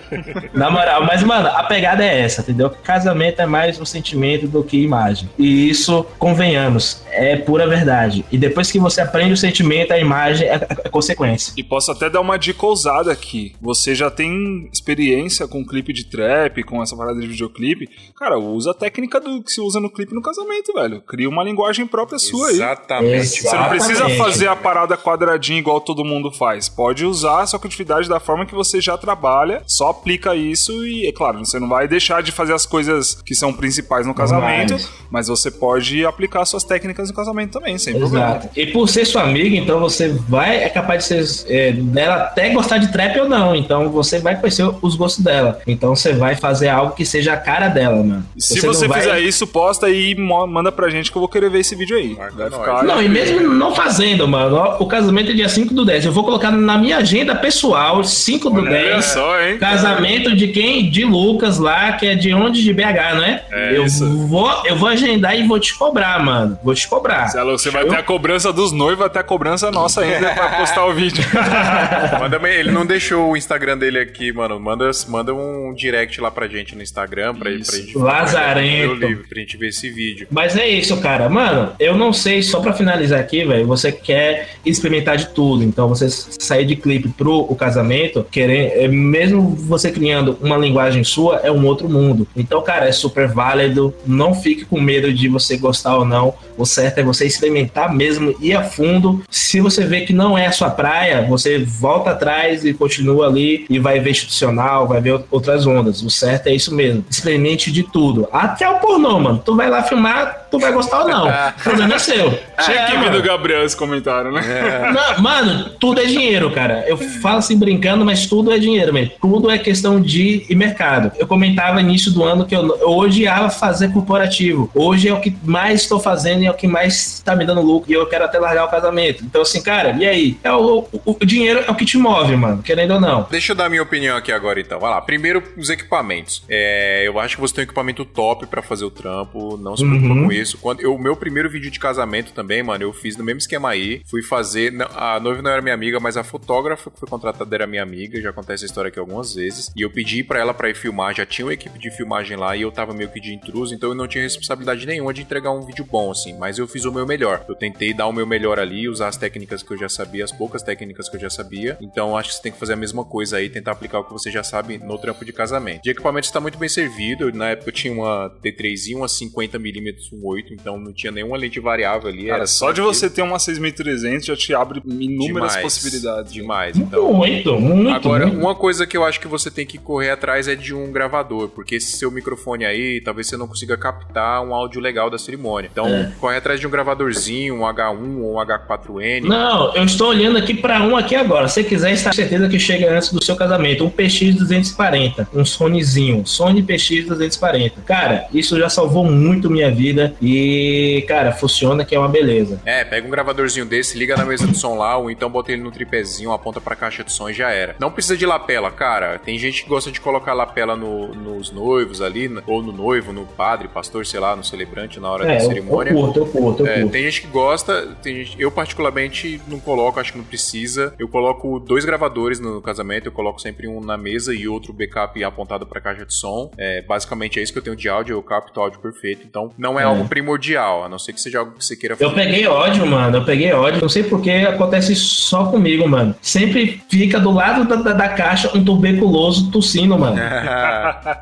[0.52, 2.70] Na moral, mas, mano, a pegada é essa, entendeu?
[2.70, 5.28] Casamento é mais um sentimento do que imagem.
[5.38, 8.24] E isso, convenhamos, é pura verdade.
[8.30, 11.54] E depois que você aprende o sentimento, a imagem é, é consequência.
[11.56, 13.54] E posso até dar uma dica ousada aqui.
[13.60, 17.88] Você já tem experiência com clipe de trap, com essa parada de videoclipe.
[18.18, 21.00] Cara, usa a técnica do que se usa no clipe no casamento, velho.
[21.02, 22.54] Cria uma linguagem própria sua aí.
[22.54, 23.26] Exatamente.
[23.42, 26.68] Você não precisa fazer a parada quadradinha igual todo mundo faz.
[26.68, 31.06] Pode usar a sua criatividade da forma que você já trabalha, só aplica isso e,
[31.06, 34.72] é claro, você não vai deixar de fazer as coisas que são principais no casamento,
[34.72, 38.26] Mas- mas você pode aplicar suas técnicas no casamento também, sem problema.
[38.36, 38.48] Exato.
[38.58, 42.50] E por ser sua amiga, então você vai, é capaz de ser é, dela até
[42.50, 43.54] gostar de trap ou não.
[43.54, 45.60] Então você vai conhecer os gostos dela.
[45.66, 48.24] Então você vai fazer algo que seja a cara dela, mano.
[48.38, 51.28] Se você, não vai- fizer isso, posta aí e manda pra gente que eu vou
[51.28, 52.14] querer ver esse vídeo aí.
[52.14, 52.82] Vai ficar.
[52.82, 54.76] Não, e mesmo não fazendo, mano.
[54.80, 56.06] O casamento é dia 5 do 10.
[56.06, 59.04] Eu vou colocar na minha agenda pessoal, 5 do Olha 10.
[59.04, 59.58] só, hein?
[59.58, 60.88] Casamento de quem?
[60.90, 62.62] De Lucas lá, que é de onde?
[62.62, 63.44] De BH, não é?
[63.50, 64.08] É eu isso.
[64.26, 66.58] vou, eu vou agendar e vou te cobrar, mano.
[66.62, 67.28] Vou te cobrar.
[67.28, 67.90] Você louco, Você vai Show?
[67.90, 71.22] ter a cobrança dos noivos, até a cobrança nossa ainda pra postar o vídeo.
[72.18, 74.58] Manda, ele não deixou o Instagram dele aqui, mano.
[74.58, 77.70] Manda, manda um direct lá pra gente gente no Instagram pra, Isso.
[77.70, 78.94] pra gente Lazarento.
[78.94, 80.26] livro, pra gente ver esse vídeo.
[80.30, 81.28] Mas é isso, cara.
[81.28, 85.62] Mano, eu não sei, só pra finalizar aqui, velho, você quer experimentar de tudo.
[85.62, 91.02] Então, você sair de clipe pro o casamento, querer, é, mesmo você criando uma linguagem
[91.04, 92.26] sua, é um outro mundo.
[92.36, 93.94] Então, cara, é super válido.
[94.06, 96.34] Não fique com medo de você gostar ou não.
[96.56, 99.22] O certo é você experimentar mesmo, ir a fundo.
[99.30, 103.64] Se você vê que não é a sua praia, você volta atrás e continua ali
[103.68, 106.02] e vai ver institucional, vai ver outras ondas.
[106.02, 107.04] O certo é isso mesmo.
[107.10, 108.28] Experimente de tudo.
[108.32, 109.42] Até o pornô, mano.
[109.44, 111.28] Tu vai lá filmar, tu vai gostar ou não.
[111.60, 112.30] O problema é seu.
[112.64, 114.40] Tinha É, que vir do Gabriel esse comentário, né?
[114.92, 116.84] Não, mano, tudo é dinheiro, cara.
[116.86, 119.12] Eu falo assim brincando, mas tudo é dinheiro mesmo.
[119.20, 121.12] Tudo é questão de e mercado.
[121.18, 124.70] Eu comentava início do ano que eu, eu odiava fazer corporativo.
[124.74, 127.60] Hoje é o que mais estou fazendo e é o que mais está me dando
[127.60, 127.90] lucro.
[127.90, 129.24] E eu quero até largar o casamento.
[129.24, 130.38] Então, assim, cara, e aí?
[130.42, 133.26] É o, o, o dinheiro é o que te move, mano, querendo ou não.
[133.30, 134.78] Deixa eu dar minha opinião aqui agora, então.
[134.80, 135.00] Vai lá.
[135.00, 136.42] Primeiro, os equipamentos.
[136.50, 139.56] É, eu acho que você tem um equipamento top pra fazer o trampo.
[139.56, 140.24] Não se preocupa Uhum.
[140.24, 140.58] com isso.
[140.58, 143.70] Quando eu, o meu primeiro vídeo de casamento também, mano, eu fiz no mesmo esquema
[143.70, 144.02] aí.
[144.06, 144.72] Fui fazer.
[144.96, 148.20] A noiva não era minha amiga, mas a fotógrafa que foi contratada era minha amiga.
[148.20, 149.70] Já acontece essa história aqui algumas vezes.
[149.76, 151.14] E eu pedi pra ela pra ir filmar.
[151.14, 153.74] Já tinha uma equipe de filmagem lá e eu tava meio que de intruso.
[153.74, 156.36] Então eu não tinha responsabilidade nenhuma de entregar um vídeo bom, assim.
[156.36, 157.44] Mas eu fiz o meu melhor.
[157.48, 160.32] Eu tentei dar o meu melhor ali, usar as técnicas que eu já sabia, as
[160.32, 161.78] poucas técnicas que eu já sabia.
[161.80, 164.12] Então acho que você tem que fazer a mesma coisa aí, tentar aplicar o que
[164.12, 165.82] você já sabe no trampo de casamento.
[165.82, 167.30] De equipamento está muito bem servido.
[167.32, 171.60] Na época eu tinha uma T3i, uma 50mm, um 8, então não tinha nenhuma lente
[171.60, 172.24] variável ali.
[172.26, 176.32] Cara, era só de você ter uma 6300 já te abre inúmeras Demais, possibilidades.
[176.32, 176.76] Demais.
[176.76, 177.90] Então, Muito, muito.
[177.90, 178.40] Agora, muito.
[178.40, 181.48] uma coisa que eu acho que você tem que correr atrás é de um gravador,
[181.48, 185.68] porque esse seu microfone aí, talvez você não consiga captar um áudio legal da cerimônia.
[185.70, 186.12] Então, É.
[186.20, 189.22] corre atrás de um gravadorzinho, um H1 ou um H4N.
[189.24, 191.48] Não, eu estou olhando aqui para um aqui agora.
[191.48, 193.84] Se você quiser, está certeza que chega antes do seu casamento.
[193.84, 197.80] Um PX 240, um Sonyzinho, Sony PX 240.
[197.82, 202.60] Cara, isso já salvou muito minha vida e, cara, funciona que é uma beleza.
[202.64, 205.62] É, pega um gravadorzinho desse, liga na mesa de som lá, ou então bota ele
[205.62, 207.76] no tripézinho, aponta pra caixa de som e já era.
[207.78, 209.18] Não precisa de lapela, cara.
[209.18, 213.26] Tem gente que gosta de colocar lapela no- nos noivos ali, ou no noivo, no
[213.26, 215.90] padre, pastor, sei lá, no celebrante na hora É, da cerimônia.
[215.92, 216.92] eu curto, eu curto, eu É, curto.
[216.92, 220.94] tem gente que gosta, tem gente- eu particularmente não coloco, acho que não precisa.
[220.98, 225.22] Eu coloco dois gravadores no casamento, eu coloco sempre um na mesa e outro backup
[225.22, 226.50] apontado pra caixa de som.
[226.58, 229.22] É, basicamente é isso que eu tenho de áudio, eu capto áudio perfeito.
[229.26, 229.86] Então não é, É.
[229.86, 233.16] algo primordial, a não ser que seja algo que você queira Eu peguei ódio, mano.
[233.18, 233.80] Eu peguei ódio.
[233.80, 236.14] Não sei porque acontece só comigo, mano.
[236.20, 240.16] Sempre fica do lado da, da- da caixa um tuberculoso tossindo, mano.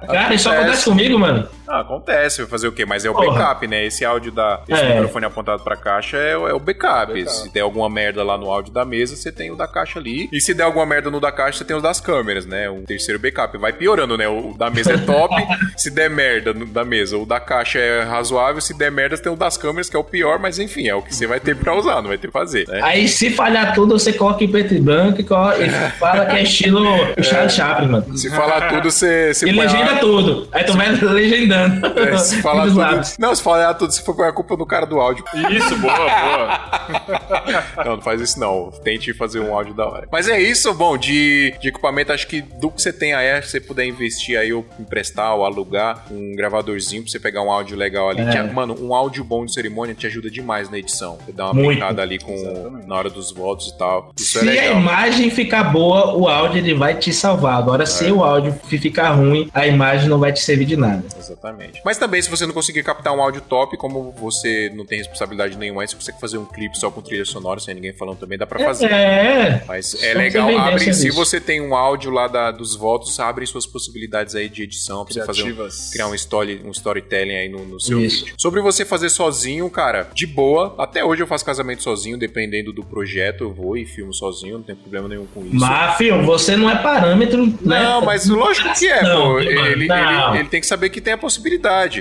[0.08, 1.46] Cara, isso acontece comigo, mano.
[1.68, 2.84] Ah, acontece, vai fazer o quê?
[2.86, 3.30] Mas é o Porra.
[3.32, 3.84] backup, né?
[3.84, 4.62] Esse áudio da.
[4.68, 4.94] Esse É.
[4.94, 7.28] microfone apontado pra caixa é, o- é o backup.
[7.30, 10.28] Se der alguma merda lá no áudio da mesa, você tem o da caixa ali.
[10.32, 12.70] E se der alguma merda no da caixa, você tem os das câmeras, né?
[12.70, 13.56] Um terceiro backup.
[13.58, 14.26] Vai piorando, né?
[14.28, 15.34] O da mesa é top.
[15.76, 18.60] se der merda no da mesa, o da caixa é razoável.
[18.60, 20.94] Se der merda, você tem o das câmeras, que é o pior, mas enfim, é
[20.94, 22.66] o que você vai ter pra usar, não vai ter que fazer.
[22.68, 22.80] Né?
[22.82, 26.36] Aí, se falhar tudo, você coloca em preto e branco e, colo- e fala que
[26.36, 26.82] é estilo
[27.22, 28.16] Charles Chaplin, mano.
[28.16, 30.48] Se falar tudo, você, você E a- legenda tudo.
[30.52, 31.57] Aí tu vai legendando.
[31.96, 32.78] É, se falar tudo.
[32.78, 33.16] lados.
[33.18, 35.24] Não, se falar tudo, você for a culpa no cara do áudio.
[35.50, 36.68] Isso, boa, boa.
[37.84, 38.70] Não, não faz isso não.
[38.82, 40.08] Tente fazer um áudio da hora.
[40.10, 43.50] Mas é isso, bom, de, de equipamento, acho que do que você tem aí, se
[43.50, 47.76] você puder investir aí, ou emprestar, ou alugar um gravadorzinho pra você pegar um áudio
[47.76, 48.22] legal ali.
[48.22, 48.30] É.
[48.30, 51.18] Te- mano, um áudio bom de cerimônia te ajuda demais na edição.
[51.24, 51.68] Você dá uma Muito.
[51.68, 54.12] brincada ali com, na hora dos votos e tal.
[54.18, 57.56] Isso Se é a imagem ficar boa, o áudio ele vai te salvar.
[57.58, 57.86] Agora, É.
[57.86, 61.04] se o áudio ficar ruim, a imagem não vai te servir de nada.
[61.18, 61.47] Exatamente.
[61.84, 65.56] Mas também, se você não conseguir captar um áudio top, como você não tem responsabilidade
[65.56, 68.38] nenhuma, aí você consegue fazer um clipe só com trilha sonora, sem ninguém falando também,
[68.38, 68.90] dá pra fazer.
[68.90, 69.62] É.
[69.66, 73.66] Mas é legal, abre, se você tem um áudio lá da- dos votos, abre suas
[73.66, 77.64] possibilidades aí de edição pra você fazer um, criar um, story, um storytelling aí no,
[77.64, 78.24] no seu Isso.
[78.24, 78.34] vídeo.
[78.38, 80.74] Sobre você fazer sozinho, cara, de boa.
[80.78, 84.62] Até hoje eu faço casamento sozinho, dependendo do projeto, eu vou e filmo sozinho, não
[84.64, 85.54] tem problema nenhum com isso.
[85.56, 87.82] Mas, filho, você não é parâmetro, né?
[87.82, 89.40] Não, mas lógico que é, Não, pô.
[89.40, 90.30] Ele, não.
[90.34, 91.37] ele- ele tem que saber que tem a possibilidade.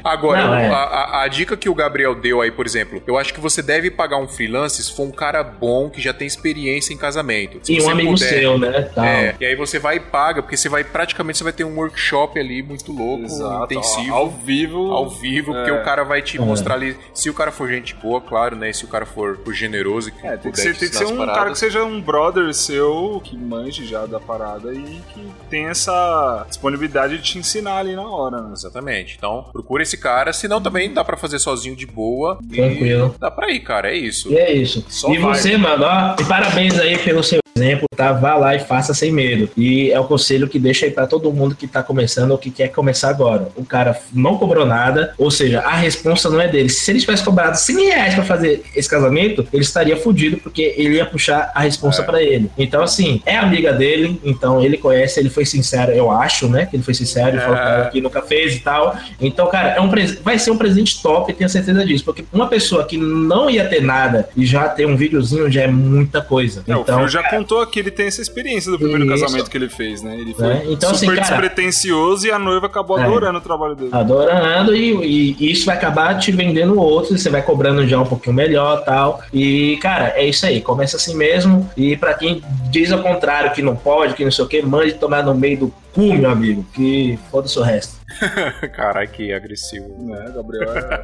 [0.03, 0.67] Agora, Não, é.
[0.69, 3.61] a, a- a dica que o Gabriel deu aí, por exemplo, eu acho que você
[3.61, 7.59] deve pagar um freelance se for um cara bom que já tem experiência em casamento.
[7.63, 8.81] Se E um amigo puder- seu, né?
[8.93, 9.03] Tal.
[9.05, 11.75] É, e aí você vai e paga, porque você vai praticamente você vai ter um
[11.77, 13.73] workshop ali muito louco, Exato.
[13.73, 14.13] intensivo.
[14.13, 14.91] Ao vivo.
[14.91, 15.73] Ao vivo, porque É.
[15.73, 16.41] o cara vai te É.
[16.41, 16.95] mostrar ali.
[17.13, 18.71] Se o cara for gente boa, claro, né?
[18.73, 20.95] Se o cara for, for generoso e que É, tem que ser, te tem que
[20.95, 21.53] ser um cara paradas.
[21.53, 27.17] que seja um brother seu, que manje já da parada e que tem essa disponibilidade
[27.17, 28.49] de te ensinar ali na hora, né?
[28.53, 29.15] Exatamente.
[29.17, 30.33] Então, procura esse cara.
[30.33, 32.37] Senão também dá pra fazer sozinho de boa.
[32.51, 33.15] Tranquilo.
[33.19, 33.91] Dá pra ir, cara.
[33.91, 34.31] É isso.
[34.31, 34.85] E é isso.
[34.89, 35.35] Só e vai.
[35.35, 38.11] você, mano, ó, e parabéns aí pelo seu exemplo, tá?
[38.13, 39.49] Vá lá e faça sem medo.
[39.57, 42.49] E é o conselho que deixa aí pra todo mundo que tá começando ou que
[42.51, 43.49] quer começar agora.
[43.55, 46.69] O cara não cobrou nada, ou seja, a responsa não é dele.
[46.69, 50.95] Se ele tivesse cobrado 100 reais pra fazer esse casamento, ele estaria fudido porque ele
[50.95, 52.05] ia puxar a responsa É.
[52.05, 52.49] pra ele.
[52.57, 56.65] Então, assim, é amiga dele, então ele conhece, ele foi sincero, eu acho, né?
[56.65, 57.59] Que ele foi sincero e falou É.
[57.61, 58.95] pra ela que nunca fez e tal.
[59.19, 59.89] Então, cara, é um
[60.23, 62.03] vai ser um presente top, tenho certeza disso.
[62.05, 65.67] Porque uma pessoa que não ia ter nada e já ter um videozinho já é
[65.67, 66.63] muita coisa.
[66.67, 69.23] É, o então, Phil já contou que ele tem essa experiência do primeiro Isso.
[69.23, 70.15] casamento que ele fez, né?
[70.19, 73.03] Ele foi É, então, assim, super cara- despretensioso e a noiva acabou É.
[73.03, 73.89] adorando o trabalho dele.
[73.93, 78.35] adorando e, e isso vai acabar te vendendo outros, você vai cobrando já um pouquinho
[78.35, 79.21] melhor tal.
[79.33, 81.69] E, cara, é isso aí, começa assim mesmo.
[81.77, 84.93] E pra quem diz ao contrário, que não pode, que não sei o que, mande
[84.95, 87.95] tomar no meio do cu, meu amigo, que foda-se o resto.
[88.75, 89.85] Caralho, que agressivo.
[89.99, 90.69] Né, Gabriel?
[90.73, 91.03] É...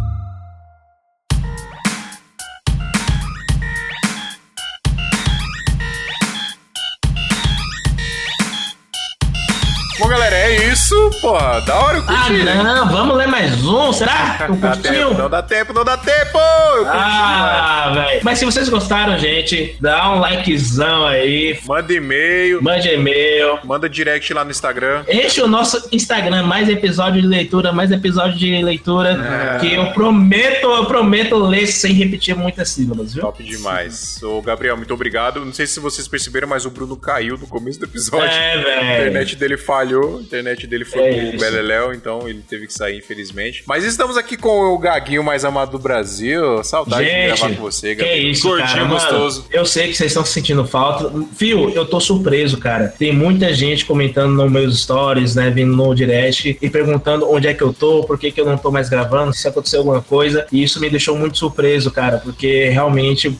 [9.98, 10.94] Bom, galera, é isso.
[11.20, 12.42] Porra, da hora eu Ah, curti.
[12.42, 12.54] né?
[12.62, 14.36] não, vamos ler mais um, será?
[14.58, 14.82] Dá curtinho?
[14.82, 16.38] tempo, não dá tempo, não dá tempo!
[16.76, 18.20] Eu curti, Ah, velho.
[18.24, 21.58] Mas se vocês gostaram, gente, dá um likezão aí.
[21.64, 23.58] Manda e-mail, mande e-mail.
[23.64, 25.04] manda direct lá no Instagram.
[25.08, 29.58] Enche o nosso Instagram, mais episódio de leitura, mais episódio de leitura, É.
[29.60, 33.22] que eu prometo, eu prometo ler sem repetir muitas sílabas, viu?
[33.22, 34.20] Top demais.
[34.24, 35.44] Ô, Gabriel, muito obrigado.
[35.44, 38.26] Não sei se vocês perceberam, mas o Bruno caiu no começo do episódio.
[38.28, 38.92] É, A velho.
[39.02, 41.38] internet dele falhou, a internet dele foi É pro.
[41.40, 43.62] Beleléu, então ele teve que sair, infelizmente.
[43.66, 46.62] Mas estamos aqui com o Gaguinho mais amado do Brasil.
[46.64, 48.30] Saudade de Gente, gravar com você, que Gabriel.
[48.30, 48.80] isso, Gordinho cara.
[48.84, 49.46] Mano, gostoso.
[49.50, 51.10] eu sei que vocês estão sentindo falta.
[51.36, 52.88] Fio, eu tô surpreso, cara.
[52.88, 57.54] Tem muita gente comentando nos meus stories, né, vindo no direct e perguntando onde é
[57.54, 60.46] que eu tô, por que, que eu não tô mais gravando, se aconteceu alguma coisa.
[60.52, 63.36] E isso me deixou muito surpreso, cara, porque realmente,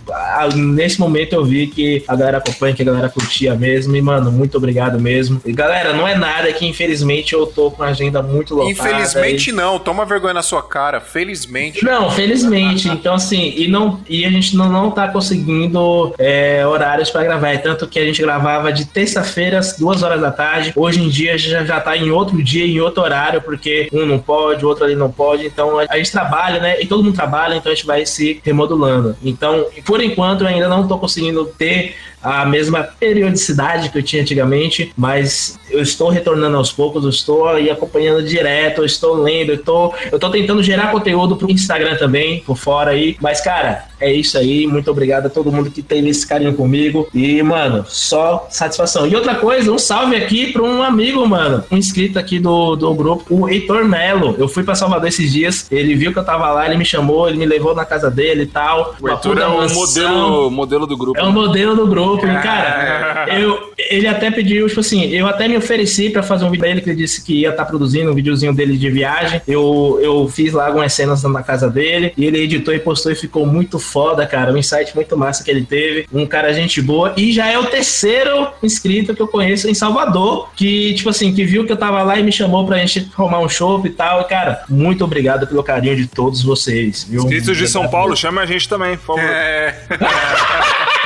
[0.54, 3.94] nesse momento eu vi que a galera acompanha, que a galera curtia mesmo.
[3.96, 5.40] E, mano, muito obrigado mesmo.
[5.44, 8.70] E, galera, não é nada que infelizmente eu tô com a agenda muito lotada.
[8.72, 11.00] Infelizmente não, toma vergonha na sua cara.
[11.00, 11.84] Felizmente.
[11.84, 12.88] Não, felizmente.
[12.88, 17.50] Então, assim, e, não, e a gente não, não tá conseguindo é, horários pra gravar.
[17.50, 20.72] É tanto que a gente gravava de terça-feira às duas horas da tarde.
[20.74, 24.18] Hoje em dia já, já tá em outro dia, em outro horário, porque um não
[24.18, 25.46] pode, o outro ali não pode.
[25.46, 26.80] Então a, a gente trabalha, né?
[26.80, 29.16] E todo mundo trabalha, então a gente vai se remodulando.
[29.22, 34.22] Então, por enquanto, eu ainda não tô conseguindo ter a mesma periodicidade que eu tinha
[34.22, 39.52] antigamente, mas eu estou retornando aos poucos, eu estou aí acompanhando direto, eu estou lendo,
[39.52, 43.16] eu tô, eu tô tentando gerar conteúdo pro Instagram também, por fora aí.
[43.20, 44.66] Mas, cara, é isso aí.
[44.66, 47.08] Muito obrigado a todo mundo que teve esse carinho comigo.
[47.12, 49.06] E, mano, só satisfação.
[49.06, 52.94] E outra coisa, um salve aqui para um amigo, mano, um inscrito aqui do, do
[52.94, 54.34] grupo, o Heitor Melo.
[54.38, 57.28] Eu fui para Salvador esses dias, ele viu que eu tava lá, ele me chamou,
[57.28, 58.94] ele me levou na casa dele e tal.
[59.00, 59.76] O Heitor é o mansão.
[59.76, 61.18] modelo, modelo do grupo.
[61.18, 62.26] É o modelo do grupo.
[62.26, 66.50] E, cara, eu, ele até pediu, tipo assim, eu até me ofereci pra fazer um
[66.50, 69.42] vídeo pra ele, que ele disse que ia estar produzindo um videozinho dele de viagem.
[69.46, 73.14] Eu, eu fiz lá algumas cenas na casa dele, e ele editou e postou e
[73.14, 74.52] ficou muito foda, cara.
[74.52, 76.06] Um insight muito massa que ele teve.
[76.12, 77.12] Um cara gente boa.
[77.16, 81.44] E já é o terceiro inscrito que eu conheço em Salvador, que, tipo assim, que
[81.44, 84.22] viu que eu tava lá e me chamou pra gente arrumar um show e tal.
[84.22, 87.22] E, cara, muito obrigado pelo carinho de todos vocês, viu?
[87.22, 89.30] Inscritos de São Paulo, chama a gente também, por favor.
[89.30, 89.74] É,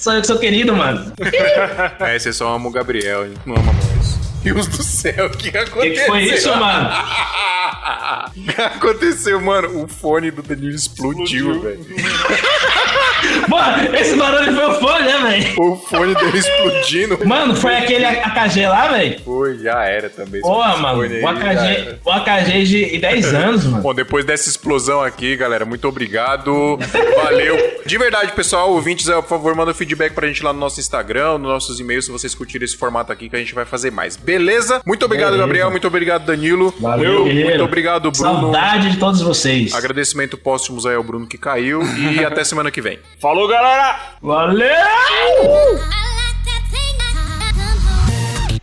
[0.00, 1.12] Sou eu que sou querido, mano.
[2.00, 3.99] é você só ama o Gabriel, não ama.
[4.42, 5.92] Deus do céu, o que O que, aconteceu?
[5.94, 6.88] que foi isso, mano?
[8.36, 9.84] O que aconteceu, mano?
[9.84, 11.60] O fone do Danilo explodiu, Explodiu.
[11.60, 11.86] velho.
[13.48, 15.54] Mano, esse barulho foi o fone, né, velho?
[15.60, 17.18] O fone dele explodindo.
[17.26, 19.20] Mano, foi aquele AKG lá, velho?
[19.24, 20.40] Foi, já era também.
[20.40, 23.82] Porra, mano, o AKG, o AKG de 10 anos, mano.
[23.82, 26.78] Bom, depois dessa explosão aqui, galera, muito obrigado.
[27.22, 27.80] Valeu.
[27.84, 31.38] De verdade, pessoal, ouvintes, eh, por favor, manda feedback pra gente lá no nosso Instagram,
[31.38, 34.16] nos nossos e-mails, se vocês curtirem esse formato aqui, que a gente vai fazer mais.
[34.16, 34.80] Beleza?
[34.86, 35.46] Muito obrigado, Beleza.
[35.46, 35.70] Gabriel.
[35.70, 36.74] Muito obrigado, Danilo.
[36.80, 37.48] Valeu, guerreiro.
[37.48, 38.40] Muito obrigado, Bruno.
[38.40, 39.74] Saudade de todos vocês.
[39.74, 41.82] Agradecimento póstumos aí ao Bruno que caiu.
[41.98, 42.98] E até semana que vem.
[43.18, 43.98] Falou, galera!
[44.22, 44.68] Valeu!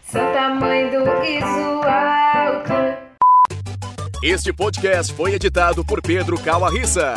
[0.03, 1.03] Santa Mãe do
[1.83, 2.73] Alto.
[4.23, 7.13] Este podcast foi editado por Pedro Calarissa.